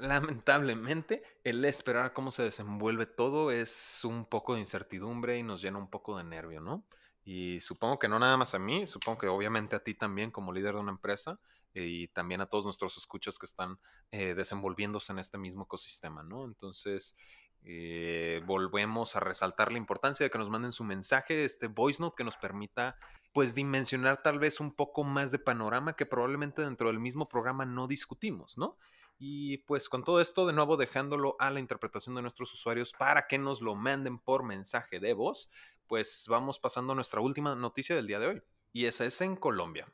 lamentablemente, 0.01 1.23
el 1.43 1.63
esperar 1.63 2.13
cómo 2.13 2.31
se 2.31 2.43
desenvuelve 2.43 3.05
todo 3.05 3.51
es 3.51 4.01
un 4.03 4.25
poco 4.25 4.55
de 4.55 4.61
incertidumbre 4.61 5.37
y 5.37 5.43
nos 5.43 5.61
llena 5.61 5.77
un 5.77 5.89
poco 5.89 6.17
de 6.17 6.23
nervio, 6.23 6.59
¿no? 6.59 6.85
Y 7.23 7.59
supongo 7.59 7.99
que 7.99 8.07
no 8.07 8.17
nada 8.17 8.35
más 8.35 8.55
a 8.55 8.59
mí, 8.59 8.87
supongo 8.87 9.19
que 9.19 9.27
obviamente 9.27 9.75
a 9.75 9.83
ti 9.83 9.93
también 9.93 10.31
como 10.31 10.53
líder 10.53 10.73
de 10.73 10.81
una 10.81 10.91
empresa 10.91 11.39
y 11.73 12.07
también 12.09 12.41
a 12.41 12.47
todos 12.47 12.65
nuestros 12.65 12.97
escuchas 12.97 13.37
que 13.39 13.45
están 13.45 13.79
eh, 14.11 14.33
desenvolviéndose 14.33 15.11
en 15.11 15.19
este 15.19 15.37
mismo 15.37 15.63
ecosistema, 15.63 16.23
¿no? 16.23 16.45
Entonces, 16.45 17.15
eh, 17.63 18.41
volvemos 18.45 19.15
a 19.15 19.19
resaltar 19.19 19.71
la 19.71 19.77
importancia 19.77 20.25
de 20.25 20.29
que 20.29 20.37
nos 20.37 20.49
manden 20.49 20.71
su 20.71 20.83
mensaje, 20.83 21.43
este 21.43 21.67
voice 21.67 22.01
note 22.01 22.15
que 22.17 22.23
nos 22.23 22.37
permita 22.37 22.97
pues 23.33 23.55
dimensionar 23.55 24.21
tal 24.21 24.39
vez 24.39 24.59
un 24.59 24.73
poco 24.73 25.03
más 25.03 25.31
de 25.31 25.39
panorama 25.39 25.95
que 25.95 26.05
probablemente 26.05 26.63
dentro 26.63 26.87
del 26.87 26.99
mismo 26.99 27.29
programa 27.29 27.65
no 27.65 27.87
discutimos, 27.87 28.57
¿no? 28.57 28.77
Y 29.23 29.59
pues 29.59 29.87
con 29.87 30.03
todo 30.03 30.19
esto, 30.19 30.47
de 30.47 30.53
nuevo 30.53 30.77
dejándolo 30.77 31.35
a 31.39 31.51
la 31.51 31.59
interpretación 31.59 32.15
de 32.15 32.23
nuestros 32.23 32.53
usuarios 32.53 32.91
para 32.97 33.27
que 33.27 33.37
nos 33.37 33.61
lo 33.61 33.75
manden 33.75 34.17
por 34.17 34.43
mensaje 34.43 34.99
de 34.99 35.13
voz, 35.13 35.51
pues 35.87 36.25
vamos 36.27 36.59
pasando 36.59 36.93
a 36.93 36.95
nuestra 36.95 37.21
última 37.21 37.53
noticia 37.53 37.95
del 37.95 38.07
día 38.07 38.19
de 38.19 38.27
hoy. 38.27 38.41
Y 38.73 38.85
esa 38.85 39.05
es 39.05 39.21
en 39.21 39.35
Colombia. 39.35 39.87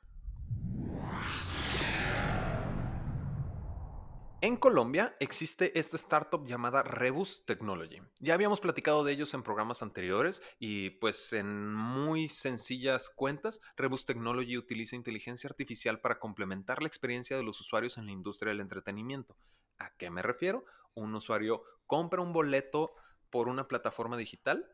En 4.40 4.56
Colombia 4.56 5.16
existe 5.20 5.80
esta 5.80 5.96
startup 5.96 6.46
llamada 6.46 6.84
Rebus 6.84 7.44
Technology. 7.48 8.04
Ya 8.20 8.36
habíamos 8.36 8.60
platicado 8.60 9.04
de 9.04 9.12
ellos 9.12 9.34
en 9.34 9.42
programas 9.42 9.82
anteriores 9.82 10.44
y 10.60 10.92
pues 10.92 11.34
en 11.34 11.74
muy 11.74 12.30
sencillas 12.30 13.10
cuentas, 13.10 13.62
Rebus 13.78 14.06
Technology 14.06 14.56
utiliza 14.56 14.96
inteligencia 14.96 15.48
artificial 15.48 16.02
para 16.02 16.20
complementar 16.20 16.84
la 16.84 16.88
experiencia 16.88 17.36
de 17.36 17.42
los 17.42 17.60
usuarios 17.62 17.98
en 17.98 18.06
la 18.06 18.12
industria 18.12 18.52
del 18.52 18.60
entretenimiento. 18.60 19.36
¿A 19.80 19.96
qué 19.98 20.12
me 20.12 20.22
refiero? 20.22 20.66
Un 20.94 21.16
usuario 21.16 21.64
compra 21.88 22.22
un 22.22 22.32
boleto 22.32 22.94
por 23.32 23.48
una 23.48 23.68
plataforma 23.68 24.18
digital 24.18 24.72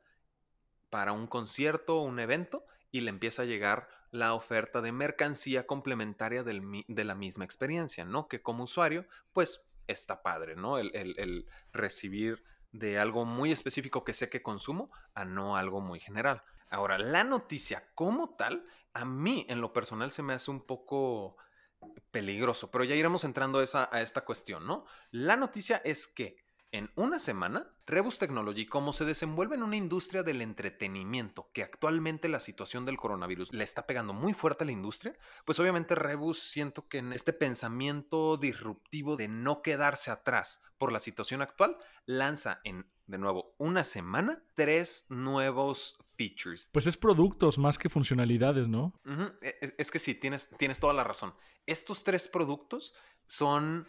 para 0.90 1.14
un 1.14 1.26
concierto 1.26 2.00
o 2.00 2.04
un 2.04 2.20
evento 2.20 2.66
y 2.92 3.00
le 3.00 3.12
empieza 3.12 3.44
a 3.44 3.46
llegar 3.46 3.88
la 4.14 4.36
oferta 4.36 4.80
de 4.80 4.92
mercancía 4.92 5.66
complementaria 5.66 6.44
de 6.44 7.04
la 7.04 7.16
misma 7.16 7.46
experiencia, 7.46 8.06
¿no? 8.06 8.28
Que 8.28 8.44
como 8.44 8.66
usuario, 8.66 9.08
pues 9.34 9.64
está 9.88 10.22
padre, 10.22 10.56
¿no? 10.56 10.78
El, 10.78 11.48
recibir 11.72 12.44
de 12.72 13.00
algo 13.00 13.26
muy 13.26 13.52
específico 13.52 14.04
que 14.04 14.14
sé 14.14 14.30
que 14.30 14.44
consumo 14.44 14.92
a 15.16 15.26
no 15.26 15.58
algo 15.58 15.82
muy 15.82 16.00
general. 16.00 16.44
Ahora, 16.70 17.00
la 17.00 17.24
noticia 17.24 17.90
como 17.96 18.36
tal, 18.36 18.68
a 18.94 19.04
mí 19.04 19.48
en 19.50 19.62
lo 19.62 19.74
personal 19.74 20.12
se 20.12 20.22
me 20.22 20.34
hace 20.34 20.52
un 20.52 20.62
poco 20.62 21.36
peligroso, 22.12 22.70
pero 22.70 22.84
ya 22.84 22.94
iremos 22.94 23.24
entrando 23.24 23.60
a 23.60 24.02
esta 24.02 24.26
cuestión, 24.26 24.68
¿no? 24.68 24.86
La 25.10 25.38
noticia 25.38 25.82
es 25.84 26.06
que 26.06 26.38
en 26.74 26.90
una 26.96 27.20
semana, 27.20 27.68
Rebus 27.86 28.18
Technology, 28.18 28.66
como 28.66 28.94
se 28.94 29.06
desenvuelve 29.06 29.56
en 29.56 29.62
una 29.62 29.76
industria 29.76 30.24
del 30.24 30.42
entretenimiento, 30.42 31.52
que 31.54 31.62
actualmente 31.62 32.28
la 32.30 32.40
situación 32.40 32.84
del 32.84 32.98
coronavirus 32.98 33.54
le 33.54 33.64
está 33.64 33.86
pegando 33.86 34.12
muy 34.12 34.34
fuerte 34.34 34.64
a 34.64 34.66
la 34.66 34.72
industria, 34.72 35.16
pues 35.46 35.60
obviamente 35.60 35.94
Rebus 35.94 36.40
siento 36.40 36.88
que 36.88 36.98
en 36.98 37.14
este 37.14 37.32
pensamiento 37.32 38.38
disruptivo 38.38 39.16
de 39.18 39.28
no 39.28 39.62
quedarse 39.62 40.10
atrás 40.10 40.64
por 40.80 40.92
la 40.92 41.00
situación 41.00 41.44
actual, 41.44 41.78
lanza 42.08 42.60
en, 42.64 42.88
de 43.06 43.20
nuevo, 43.20 43.54
una 43.60 43.84
semana, 43.84 44.44
tres 44.56 45.06
nuevos 45.10 46.00
features. 46.18 46.70
Pues 46.72 46.88
es 46.88 46.98
productos 46.98 47.60
más 47.60 47.78
que 47.78 47.88
funcionalidades, 47.88 48.68
¿no? 48.68 49.00
E, 49.44 49.60
e, 49.62 49.76
es, 49.78 49.92
que 49.92 50.00
sí, 50.00 50.16
tienes, 50.16 50.50
tienes 50.58 50.80
toda 50.80 50.94
la 50.94 51.04
razón. 51.04 51.36
Estos 51.68 52.04
tres 52.04 52.28
productos 52.28 52.96
son 53.28 53.88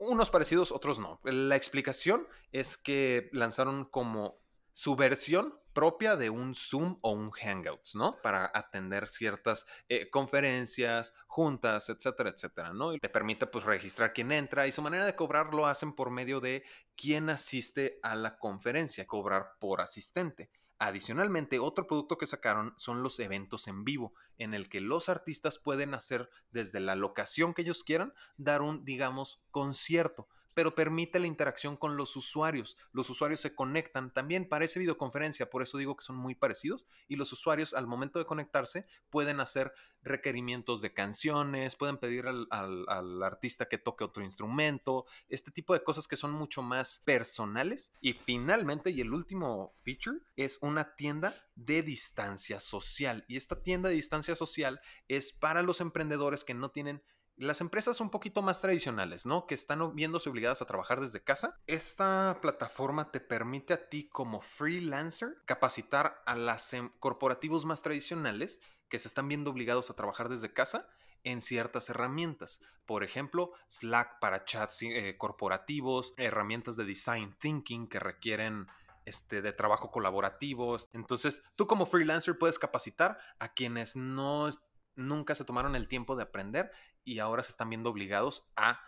unos 0.00 0.30
parecidos, 0.30 0.72
otros 0.72 0.98
no. 0.98 1.20
La 1.24 1.56
explicación 1.56 2.26
es 2.52 2.76
que 2.76 3.28
lanzaron 3.32 3.84
como 3.84 4.40
su 4.72 4.96
versión 4.96 5.54
propia 5.72 6.16
de 6.16 6.30
un 6.30 6.54
Zoom 6.54 6.98
o 7.02 7.10
un 7.10 7.30
Hangouts, 7.30 7.94
¿no? 7.94 8.20
Para 8.22 8.50
atender 8.54 9.08
ciertas 9.08 9.66
eh, 9.88 10.08
conferencias, 10.10 11.14
juntas, 11.26 11.88
etcétera, 11.90 12.30
etcétera, 12.30 12.72
¿no? 12.72 12.94
Y 12.94 12.98
te 12.98 13.08
permite 13.08 13.46
pues 13.46 13.64
registrar 13.64 14.12
quién 14.12 14.32
entra 14.32 14.66
y 14.66 14.72
su 14.72 14.82
manera 14.82 15.04
de 15.04 15.14
cobrar 15.14 15.52
lo 15.52 15.66
hacen 15.66 15.92
por 15.92 16.10
medio 16.10 16.40
de 16.40 16.64
quién 16.96 17.30
asiste 17.30 17.98
a 18.02 18.14
la 18.14 18.38
conferencia, 18.38 19.06
cobrar 19.06 19.52
por 19.58 19.80
asistente. 19.80 20.50
Adicionalmente, 20.82 21.58
otro 21.58 21.86
producto 21.86 22.16
que 22.16 22.24
sacaron 22.24 22.72
son 22.78 23.02
los 23.02 23.20
eventos 23.20 23.68
en 23.68 23.84
vivo, 23.84 24.14
en 24.38 24.54
el 24.54 24.70
que 24.70 24.80
los 24.80 25.10
artistas 25.10 25.58
pueden 25.58 25.92
hacer 25.92 26.30
desde 26.52 26.80
la 26.80 26.96
locación 26.96 27.52
que 27.52 27.60
ellos 27.60 27.84
quieran, 27.84 28.14
dar 28.38 28.62
un, 28.62 28.82
digamos, 28.86 29.42
concierto 29.50 30.26
pero 30.60 30.74
permite 30.74 31.18
la 31.18 31.26
interacción 31.26 31.74
con 31.74 31.96
los 31.96 32.16
usuarios. 32.16 32.76
Los 32.92 33.08
usuarios 33.08 33.40
se 33.40 33.54
conectan, 33.54 34.12
también 34.12 34.46
parece 34.46 34.78
videoconferencia, 34.78 35.48
por 35.48 35.62
eso 35.62 35.78
digo 35.78 35.96
que 35.96 36.04
son 36.04 36.16
muy 36.16 36.34
parecidos, 36.34 36.84
y 37.08 37.16
los 37.16 37.32
usuarios 37.32 37.72
al 37.72 37.86
momento 37.86 38.18
de 38.18 38.26
conectarse 38.26 38.84
pueden 39.08 39.40
hacer 39.40 39.72
requerimientos 40.02 40.82
de 40.82 40.92
canciones, 40.92 41.76
pueden 41.76 41.96
pedir 41.96 42.26
al, 42.26 43.22
artista 43.22 43.70
que 43.70 43.78
toque 43.78 44.04
otro 44.04 44.22
instrumento, 44.22 45.06
este 45.30 45.50
tipo 45.50 45.72
de 45.72 45.82
cosas 45.82 46.06
que 46.06 46.18
son 46.18 46.32
mucho 46.32 46.60
más 46.60 47.00
personales. 47.06 47.94
Y 48.02 48.12
finalmente, 48.12 48.90
y 48.90 49.00
el 49.00 49.14
último 49.14 49.72
feature, 49.82 50.18
es 50.36 50.58
una 50.60 50.94
tienda 50.94 51.34
de 51.54 51.82
distancia 51.82 52.60
social. 52.60 53.24
Y 53.28 53.38
esta 53.38 53.62
tienda 53.62 53.88
de 53.88 53.94
distancia 53.94 54.34
social 54.34 54.82
es 55.08 55.32
para 55.32 55.62
los 55.62 55.80
emprendedores 55.80 56.44
que 56.44 56.52
no 56.52 56.70
tienen 56.70 57.02
las 57.40 57.62
empresas 57.62 58.02
un 58.02 58.10
poquito 58.10 58.42
más 58.42 58.60
tradicionales, 58.60 59.24
¿no? 59.24 59.46
Que 59.46 59.54
están 59.54 59.94
viéndose 59.94 60.28
obligadas 60.28 60.60
a 60.60 60.66
trabajar 60.66 61.00
desde 61.00 61.24
casa. 61.24 61.58
Esta 61.66 62.38
plataforma 62.42 63.10
te 63.10 63.18
permite 63.18 63.72
a 63.72 63.88
ti 63.88 64.08
como 64.10 64.42
freelancer 64.42 65.38
capacitar 65.46 66.22
a 66.26 66.36
los 66.36 66.72
em, 66.74 66.90
corporativos 66.98 67.64
más 67.64 67.80
tradicionales 67.80 68.60
que 68.90 68.98
se 68.98 69.08
están 69.08 69.26
viendo 69.26 69.50
obligados 69.50 69.88
a 69.88 69.94
trabajar 69.94 70.28
desde 70.28 70.52
casa 70.52 70.86
en 71.24 71.40
ciertas 71.40 71.88
herramientas. 71.88 72.60
Por 72.84 73.04
ejemplo, 73.04 73.52
Slack 73.68 74.20
para 74.20 74.44
chats 74.44 74.82
eh, 74.82 75.16
corporativos, 75.16 76.12
herramientas 76.18 76.76
de 76.76 76.84
design 76.84 77.34
thinking 77.40 77.88
que 77.88 78.00
requieren 78.00 78.66
este, 79.06 79.40
de 79.40 79.54
trabajo 79.54 79.90
colaborativo. 79.90 80.76
Entonces, 80.92 81.42
tú 81.56 81.66
como 81.66 81.86
freelancer 81.86 82.36
puedes 82.36 82.58
capacitar 82.58 83.18
a 83.38 83.54
quienes 83.54 83.96
no 83.96 84.50
nunca 84.96 85.34
se 85.34 85.44
tomaron 85.44 85.74
el 85.76 85.88
tiempo 85.88 86.16
de 86.16 86.24
aprender 86.24 86.70
y 87.04 87.18
ahora 87.18 87.42
se 87.42 87.50
están 87.50 87.70
viendo 87.70 87.90
obligados 87.90 88.44
a 88.56 88.80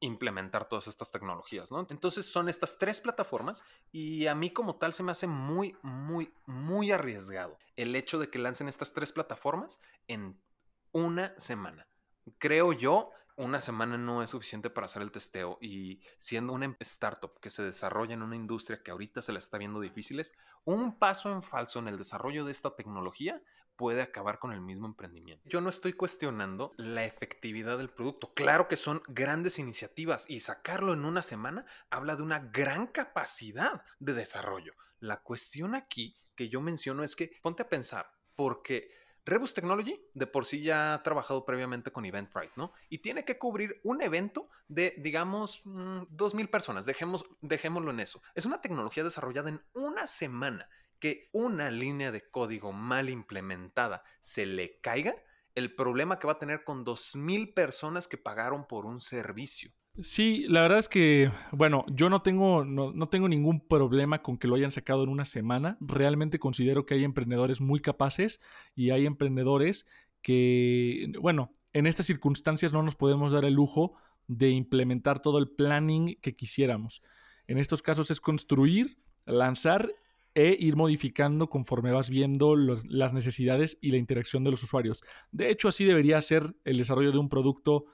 implementar 0.00 0.68
todas 0.68 0.88
estas 0.88 1.10
tecnologías, 1.10 1.70
¿no? 1.70 1.86
Entonces 1.90 2.26
son 2.26 2.48
estas 2.48 2.78
tres 2.78 3.00
plataformas 3.00 3.62
y 3.92 4.26
a 4.26 4.34
mí 4.34 4.50
como 4.50 4.76
tal 4.76 4.94
se 4.94 5.02
me 5.02 5.12
hace 5.12 5.26
muy, 5.26 5.76
muy, 5.82 6.32
muy 6.46 6.90
arriesgado 6.90 7.58
el 7.76 7.94
hecho 7.94 8.18
de 8.18 8.30
que 8.30 8.38
lancen 8.38 8.68
estas 8.68 8.94
tres 8.94 9.12
plataformas 9.12 9.80
en 10.08 10.40
una 10.92 11.38
semana. 11.38 11.86
Creo 12.38 12.72
yo 12.72 13.12
una 13.36 13.60
semana 13.60 13.96
no 13.96 14.22
es 14.22 14.30
suficiente 14.30 14.68
para 14.68 14.84
hacer 14.84 15.00
el 15.00 15.12
testeo 15.12 15.56
y 15.62 16.02
siendo 16.18 16.52
una 16.52 16.76
startup 16.80 17.40
que 17.40 17.48
se 17.48 17.62
desarrolla 17.62 18.12
en 18.12 18.22
una 18.22 18.36
industria 18.36 18.82
que 18.82 18.90
ahorita 18.90 19.22
se 19.22 19.32
la 19.32 19.38
está 19.38 19.56
viendo 19.56 19.80
difíciles, 19.80 20.34
un 20.64 20.98
paso 20.98 21.32
en 21.32 21.42
falso 21.42 21.78
en 21.78 21.88
el 21.88 21.96
desarrollo 21.96 22.44
de 22.44 22.52
esta 22.52 22.74
tecnología 22.74 23.42
puede 23.80 24.02
acabar 24.02 24.38
con 24.38 24.52
el 24.52 24.60
mismo 24.60 24.86
emprendimiento. 24.86 25.48
Yo 25.48 25.62
no 25.62 25.70
estoy 25.70 25.94
cuestionando 25.94 26.74
la 26.76 27.06
efectividad 27.06 27.78
del 27.78 27.88
producto. 27.88 28.30
Claro 28.34 28.68
que 28.68 28.76
son 28.76 29.00
grandes 29.08 29.58
iniciativas 29.58 30.26
y 30.28 30.40
sacarlo 30.40 30.92
en 30.92 31.06
una 31.06 31.22
semana 31.22 31.64
habla 31.88 32.14
de 32.14 32.22
una 32.22 32.40
gran 32.40 32.88
capacidad 32.88 33.82
de 33.98 34.12
desarrollo. 34.12 34.74
La 34.98 35.22
cuestión 35.22 35.74
aquí 35.74 36.14
que 36.34 36.50
yo 36.50 36.60
menciono 36.60 37.04
es 37.04 37.16
que 37.16 37.32
ponte 37.40 37.62
a 37.62 37.70
pensar, 37.70 38.10
porque 38.34 38.90
Rebus 39.24 39.54
Technology 39.54 39.98
de 40.12 40.26
por 40.26 40.44
sí 40.44 40.60
ya 40.60 40.92
ha 40.92 41.02
trabajado 41.02 41.46
previamente 41.46 41.90
con 41.90 42.04
Eventbrite, 42.04 42.52
¿no? 42.56 42.74
Y 42.90 42.98
tiene 42.98 43.24
que 43.24 43.38
cubrir 43.38 43.80
un 43.82 44.02
evento 44.02 44.50
de, 44.68 44.94
digamos, 44.98 45.64
2.000 45.64 46.44
mm, 46.44 46.46
personas. 46.48 46.84
Dejemos, 46.84 47.24
dejémoslo 47.40 47.92
en 47.92 48.00
eso. 48.00 48.20
Es 48.34 48.44
una 48.44 48.60
tecnología 48.60 49.04
desarrollada 49.04 49.48
en 49.48 49.62
una 49.72 50.06
semana 50.06 50.68
que 51.00 51.28
una 51.32 51.70
línea 51.70 52.12
de 52.12 52.30
código 52.30 52.72
mal 52.72 53.08
implementada 53.08 54.04
se 54.20 54.46
le 54.46 54.78
caiga, 54.80 55.14
el 55.54 55.74
problema 55.74 56.18
que 56.18 56.26
va 56.26 56.34
a 56.34 56.38
tener 56.38 56.62
con 56.64 56.84
2.000 56.84 57.54
personas 57.54 58.06
que 58.06 58.16
pagaron 58.16 58.66
por 58.66 58.86
un 58.86 59.00
servicio. 59.00 59.72
Sí, 60.00 60.46
la 60.48 60.62
verdad 60.62 60.78
es 60.78 60.88
que, 60.88 61.32
bueno, 61.50 61.84
yo 61.88 62.08
no 62.08 62.22
tengo, 62.22 62.64
no, 62.64 62.92
no, 62.92 63.08
tengo 63.08 63.28
ningún 63.28 63.66
problema 63.66 64.22
con 64.22 64.38
que 64.38 64.46
lo 64.46 64.54
hayan 64.54 64.70
sacado 64.70 65.02
en 65.02 65.08
una 65.08 65.24
semana. 65.24 65.76
Realmente 65.80 66.38
considero 66.38 66.86
que 66.86 66.94
hay 66.94 67.04
emprendedores 67.04 67.60
muy 67.60 67.80
capaces 67.80 68.40
y 68.76 68.90
hay 68.90 69.04
emprendedores 69.04 69.86
que, 70.22 71.12
bueno, 71.20 71.54
en 71.72 71.86
estas 71.86 72.06
circunstancias 72.06 72.72
no 72.72 72.82
nos 72.82 72.94
podemos 72.94 73.32
dar 73.32 73.44
el 73.44 73.54
lujo 73.54 73.94
de 74.28 74.50
implementar 74.50 75.20
todo 75.20 75.38
el 75.38 75.48
planning 75.48 76.16
que 76.20 76.36
quisiéramos. 76.36 77.02
En 77.46 77.58
estos 77.58 77.82
casos 77.82 78.10
es 78.12 78.20
construir, 78.20 78.96
lanzar 79.26 79.92
e 80.34 80.56
ir 80.58 80.76
modificando 80.76 81.48
conforme 81.48 81.92
vas 81.92 82.08
viendo 82.08 82.56
las 82.56 83.12
necesidades 83.12 83.78
y 83.80 83.90
la 83.90 83.96
interacción 83.96 84.44
de 84.44 84.50
los 84.50 84.62
usuarios. 84.62 85.02
De 85.32 85.50
hecho, 85.50 85.68
así 85.68 85.84
debería 85.84 86.20
ser 86.20 86.54
el 86.64 86.78
desarrollo 86.78 87.12
de 87.12 87.18
un 87.18 87.28
producto 87.28 87.86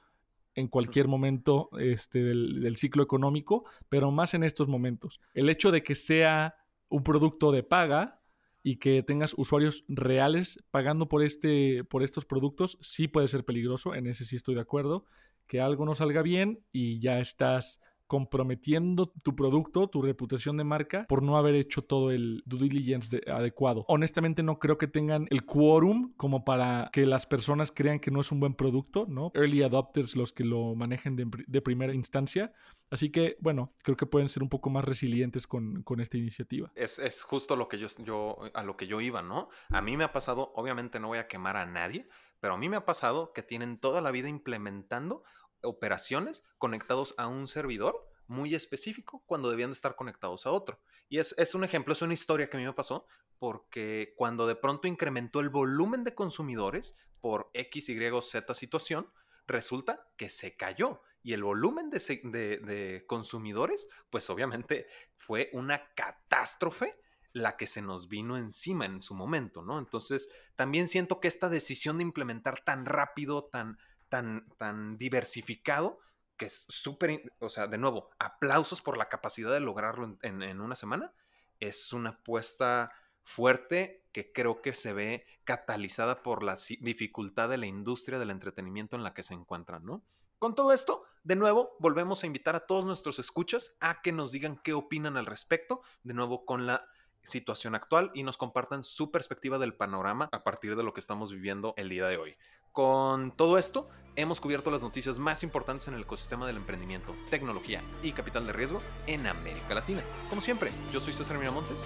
en 0.54 0.68
cualquier 0.68 1.06
momento 1.06 1.68
este, 1.78 2.22
del, 2.22 2.76
ciclo 2.76 3.02
económico, 3.02 3.64
pero 3.88 4.10
más 4.10 4.34
en 4.34 4.42
estos 4.42 4.68
momentos. 4.68 5.20
El 5.34 5.50
hecho 5.50 5.70
de 5.70 5.82
que 5.82 5.94
sea 5.94 6.56
un 6.88 7.02
producto 7.02 7.52
de 7.52 7.62
paga 7.62 8.22
y 8.62 8.76
que 8.76 9.02
tengas 9.02 9.34
usuarios 9.36 9.84
reales 9.86 10.64
pagando 10.70 11.08
por, 11.08 11.22
este, 11.22 11.84
por 11.84 12.02
estos 12.02 12.24
productos 12.24 12.78
sí 12.80 13.06
puede 13.06 13.28
ser 13.28 13.44
peligroso, 13.44 13.94
en 13.94 14.06
ese 14.06 14.24
sí 14.24 14.36
estoy 14.36 14.54
de 14.54 14.62
acuerdo, 14.62 15.04
que 15.46 15.60
algo 15.60 15.84
no 15.84 15.94
salga 15.94 16.22
bien 16.22 16.60
y 16.72 17.00
ya 17.00 17.20
estás 17.20 17.80
comprometiendo 18.06 19.12
tu 19.22 19.34
producto, 19.34 19.88
tu 19.88 20.02
reputación 20.02 20.56
de 20.56 20.64
marca, 20.64 21.06
por 21.08 21.22
no 21.22 21.36
haber 21.36 21.54
hecho 21.54 21.82
todo 21.82 22.10
el 22.10 22.42
due 22.46 22.68
diligence 22.68 23.20
adecuado. 23.26 23.84
Honestamente 23.88 24.42
no 24.42 24.58
creo 24.58 24.78
que 24.78 24.86
tengan 24.86 25.26
el 25.30 25.44
quórum 25.44 26.14
como 26.16 26.44
para 26.44 26.90
que 26.92 27.06
las 27.06 27.26
personas 27.26 27.72
crean 27.72 28.00
que 28.00 28.10
no 28.10 28.20
es 28.20 28.32
un 28.32 28.40
buen 28.40 28.54
producto, 28.54 29.06
¿no? 29.08 29.30
Early 29.34 29.62
adopters 29.62 30.16
los 30.16 30.32
que 30.32 30.44
lo 30.44 30.74
manejen 30.74 31.16
de, 31.16 31.60
primera 31.60 31.94
instancia. 31.94 32.52
Así 32.90 33.10
que, 33.10 33.36
bueno, 33.40 33.74
creo 33.82 33.96
que 33.96 34.06
pueden 34.06 34.28
ser 34.28 34.42
un 34.42 34.48
poco 34.48 34.70
más 34.70 34.84
resilientes 34.84 35.46
con, 35.46 35.84
esta 35.98 36.16
iniciativa. 36.16 36.70
Es, 36.74 36.98
es, 36.98 37.24
justo 37.24 37.56
lo 37.56 37.68
que 37.68 37.78
yo, 37.78 37.88
yo, 38.04 38.38
a 38.54 38.62
lo 38.62 38.76
que 38.76 38.86
yo 38.86 39.00
iba, 39.00 39.22
¿no? 39.22 39.48
A 39.70 39.80
mí 39.80 39.96
me 39.96 40.04
ha 40.04 40.12
pasado, 40.12 40.52
obviamente 40.54 41.00
no 41.00 41.08
voy 41.08 41.18
a 41.18 41.26
quemar 41.26 41.56
a 41.56 41.66
nadie, 41.66 42.06
pero 42.40 42.54
a 42.54 42.58
mí 42.58 42.68
me 42.68 42.76
ha 42.76 42.84
pasado 42.84 43.32
que 43.32 43.42
tienen 43.42 43.78
toda 43.78 44.00
la 44.00 44.10
vida 44.10 44.28
implementando 44.28 45.24
operaciones 45.62 46.44
conectados 46.58 47.14
a 47.16 47.26
un 47.26 47.48
servidor 47.48 48.08
muy 48.26 48.54
específico 48.54 49.22
cuando 49.26 49.50
debían 49.50 49.70
de 49.70 49.74
estar 49.74 49.96
conectados 49.96 50.46
a 50.46 50.50
otro. 50.50 50.80
Y 51.08 51.18
es, 51.18 51.34
es, 51.38 51.54
un 51.54 51.64
ejemplo, 51.64 51.92
es 51.92 52.02
una 52.02 52.14
historia 52.14 52.50
que 52.50 52.56
a 52.56 52.60
mí 52.60 52.66
me 52.66 52.72
pasó 52.72 53.06
porque 53.38 54.14
cuando 54.16 54.46
de 54.46 54.56
pronto 54.56 54.88
incrementó 54.88 55.40
el 55.40 55.50
volumen 55.50 56.04
de 56.04 56.14
consumidores 56.14 56.96
por 57.20 57.50
X, 57.54 57.88
Y 57.88 57.98
Z 58.22 58.54
situación, 58.54 59.10
resulta 59.46 60.08
que 60.16 60.28
se 60.28 60.56
cayó. 60.56 61.02
Y 61.22 61.32
el 61.32 61.42
volumen 61.42 61.90
de, 61.90 61.98
de, 62.24 62.58
de 62.58 63.04
consumidores, 63.06 63.88
pues 64.10 64.30
obviamente 64.30 64.86
fue 65.16 65.50
una 65.52 65.92
catástrofe 65.94 66.96
la 67.32 67.56
que 67.56 67.66
se 67.66 67.82
nos 67.82 68.08
vino 68.08 68.38
encima 68.38 68.86
en 68.86 69.02
su 69.02 69.14
momento, 69.14 69.60
¿no? 69.60 69.78
Entonces, 69.78 70.30
también 70.54 70.88
siento 70.88 71.20
que 71.20 71.28
esta 71.28 71.50
decisión 71.50 71.98
de 71.98 72.04
implementar 72.04 72.64
tan 72.64 72.86
rápido, 72.86 73.44
tan, 73.44 73.78
tan, 74.08 74.48
tan 74.58 74.98
diversificado, 74.98 75.98
que 76.36 76.46
es 76.46 76.66
súper, 76.68 77.32
o 77.40 77.48
sea, 77.48 77.66
de 77.66 77.78
nuevo, 77.78 78.10
aplausos 78.18 78.82
por 78.82 78.96
la 78.96 79.08
capacidad 79.08 79.52
de 79.52 79.60
lograrlo 79.60 80.18
en, 80.22 80.60
una 80.60 80.76
semana, 80.76 81.12
es 81.60 81.92
una 81.92 82.10
apuesta 82.10 82.92
fuerte 83.22 84.04
que 84.12 84.32
creo 84.32 84.62
que 84.62 84.74
se 84.74 84.92
ve 84.92 85.26
catalizada 85.44 86.22
por 86.22 86.42
la 86.42 86.56
dificultad 86.80 87.48
de 87.48 87.58
la 87.58 87.66
industria 87.66 88.18
del 88.18 88.30
entretenimiento 88.30 88.96
en 88.96 89.02
la 89.02 89.14
que 89.14 89.22
se 89.22 89.34
encuentran, 89.34 89.84
¿no? 89.84 90.04
Con 90.38 90.54
todo 90.54 90.72
esto, 90.72 91.04
de 91.24 91.34
nuevo, 91.34 91.76
volvemos 91.80 92.22
a 92.22 92.26
invitar 92.26 92.56
a 92.56 92.66
todos 92.66 92.84
nuestros 92.84 93.18
escuchas 93.18 93.74
a 93.80 94.02
que 94.02 94.12
nos 94.12 94.32
digan 94.32 94.60
qué 94.62 94.74
opinan 94.74 95.16
al 95.16 95.24
respecto, 95.24 95.80
de 96.02 96.12
nuevo 96.12 96.44
con 96.44 96.66
la 96.66 96.86
situación 97.22 97.74
actual 97.74 98.10
y 98.14 98.22
nos 98.22 98.36
compartan 98.36 98.82
su 98.82 99.10
perspectiva 99.10 99.58
del 99.58 99.74
panorama 99.74 100.28
a 100.32 100.44
partir 100.44 100.76
de 100.76 100.82
lo 100.82 100.92
que 100.92 101.00
estamos 101.00 101.32
viviendo 101.32 101.74
el 101.76 101.88
día 101.88 102.06
de 102.06 102.18
hoy. 102.18 102.36
Con 102.76 103.30
todo 103.30 103.56
esto, 103.56 103.88
hemos 104.16 104.38
cubierto 104.38 104.70
las 104.70 104.82
noticias 104.82 105.18
más 105.18 105.42
importantes 105.42 105.88
en 105.88 105.94
el 105.94 106.02
ecosistema 106.02 106.46
del 106.46 106.58
emprendimiento, 106.58 107.16
tecnología 107.30 107.82
y 108.02 108.12
capital 108.12 108.46
de 108.46 108.52
riesgo 108.52 108.82
en 109.06 109.26
América 109.26 109.72
Latina. 109.72 110.02
Como 110.28 110.42
siempre, 110.42 110.70
yo 110.92 111.00
soy 111.00 111.14
César 111.14 111.38
Miramontes. 111.38 111.78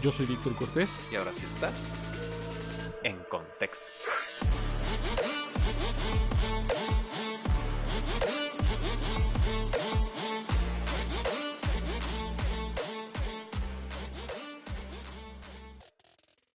Yo 0.00 0.10
soy 0.10 0.24
Víctor 0.24 0.56
Cortés. 0.56 0.98
Y 1.12 1.16
ahora 1.16 1.34
sí 1.34 1.44
estás 1.44 1.92
en 3.02 3.18
contexto. 3.28 3.84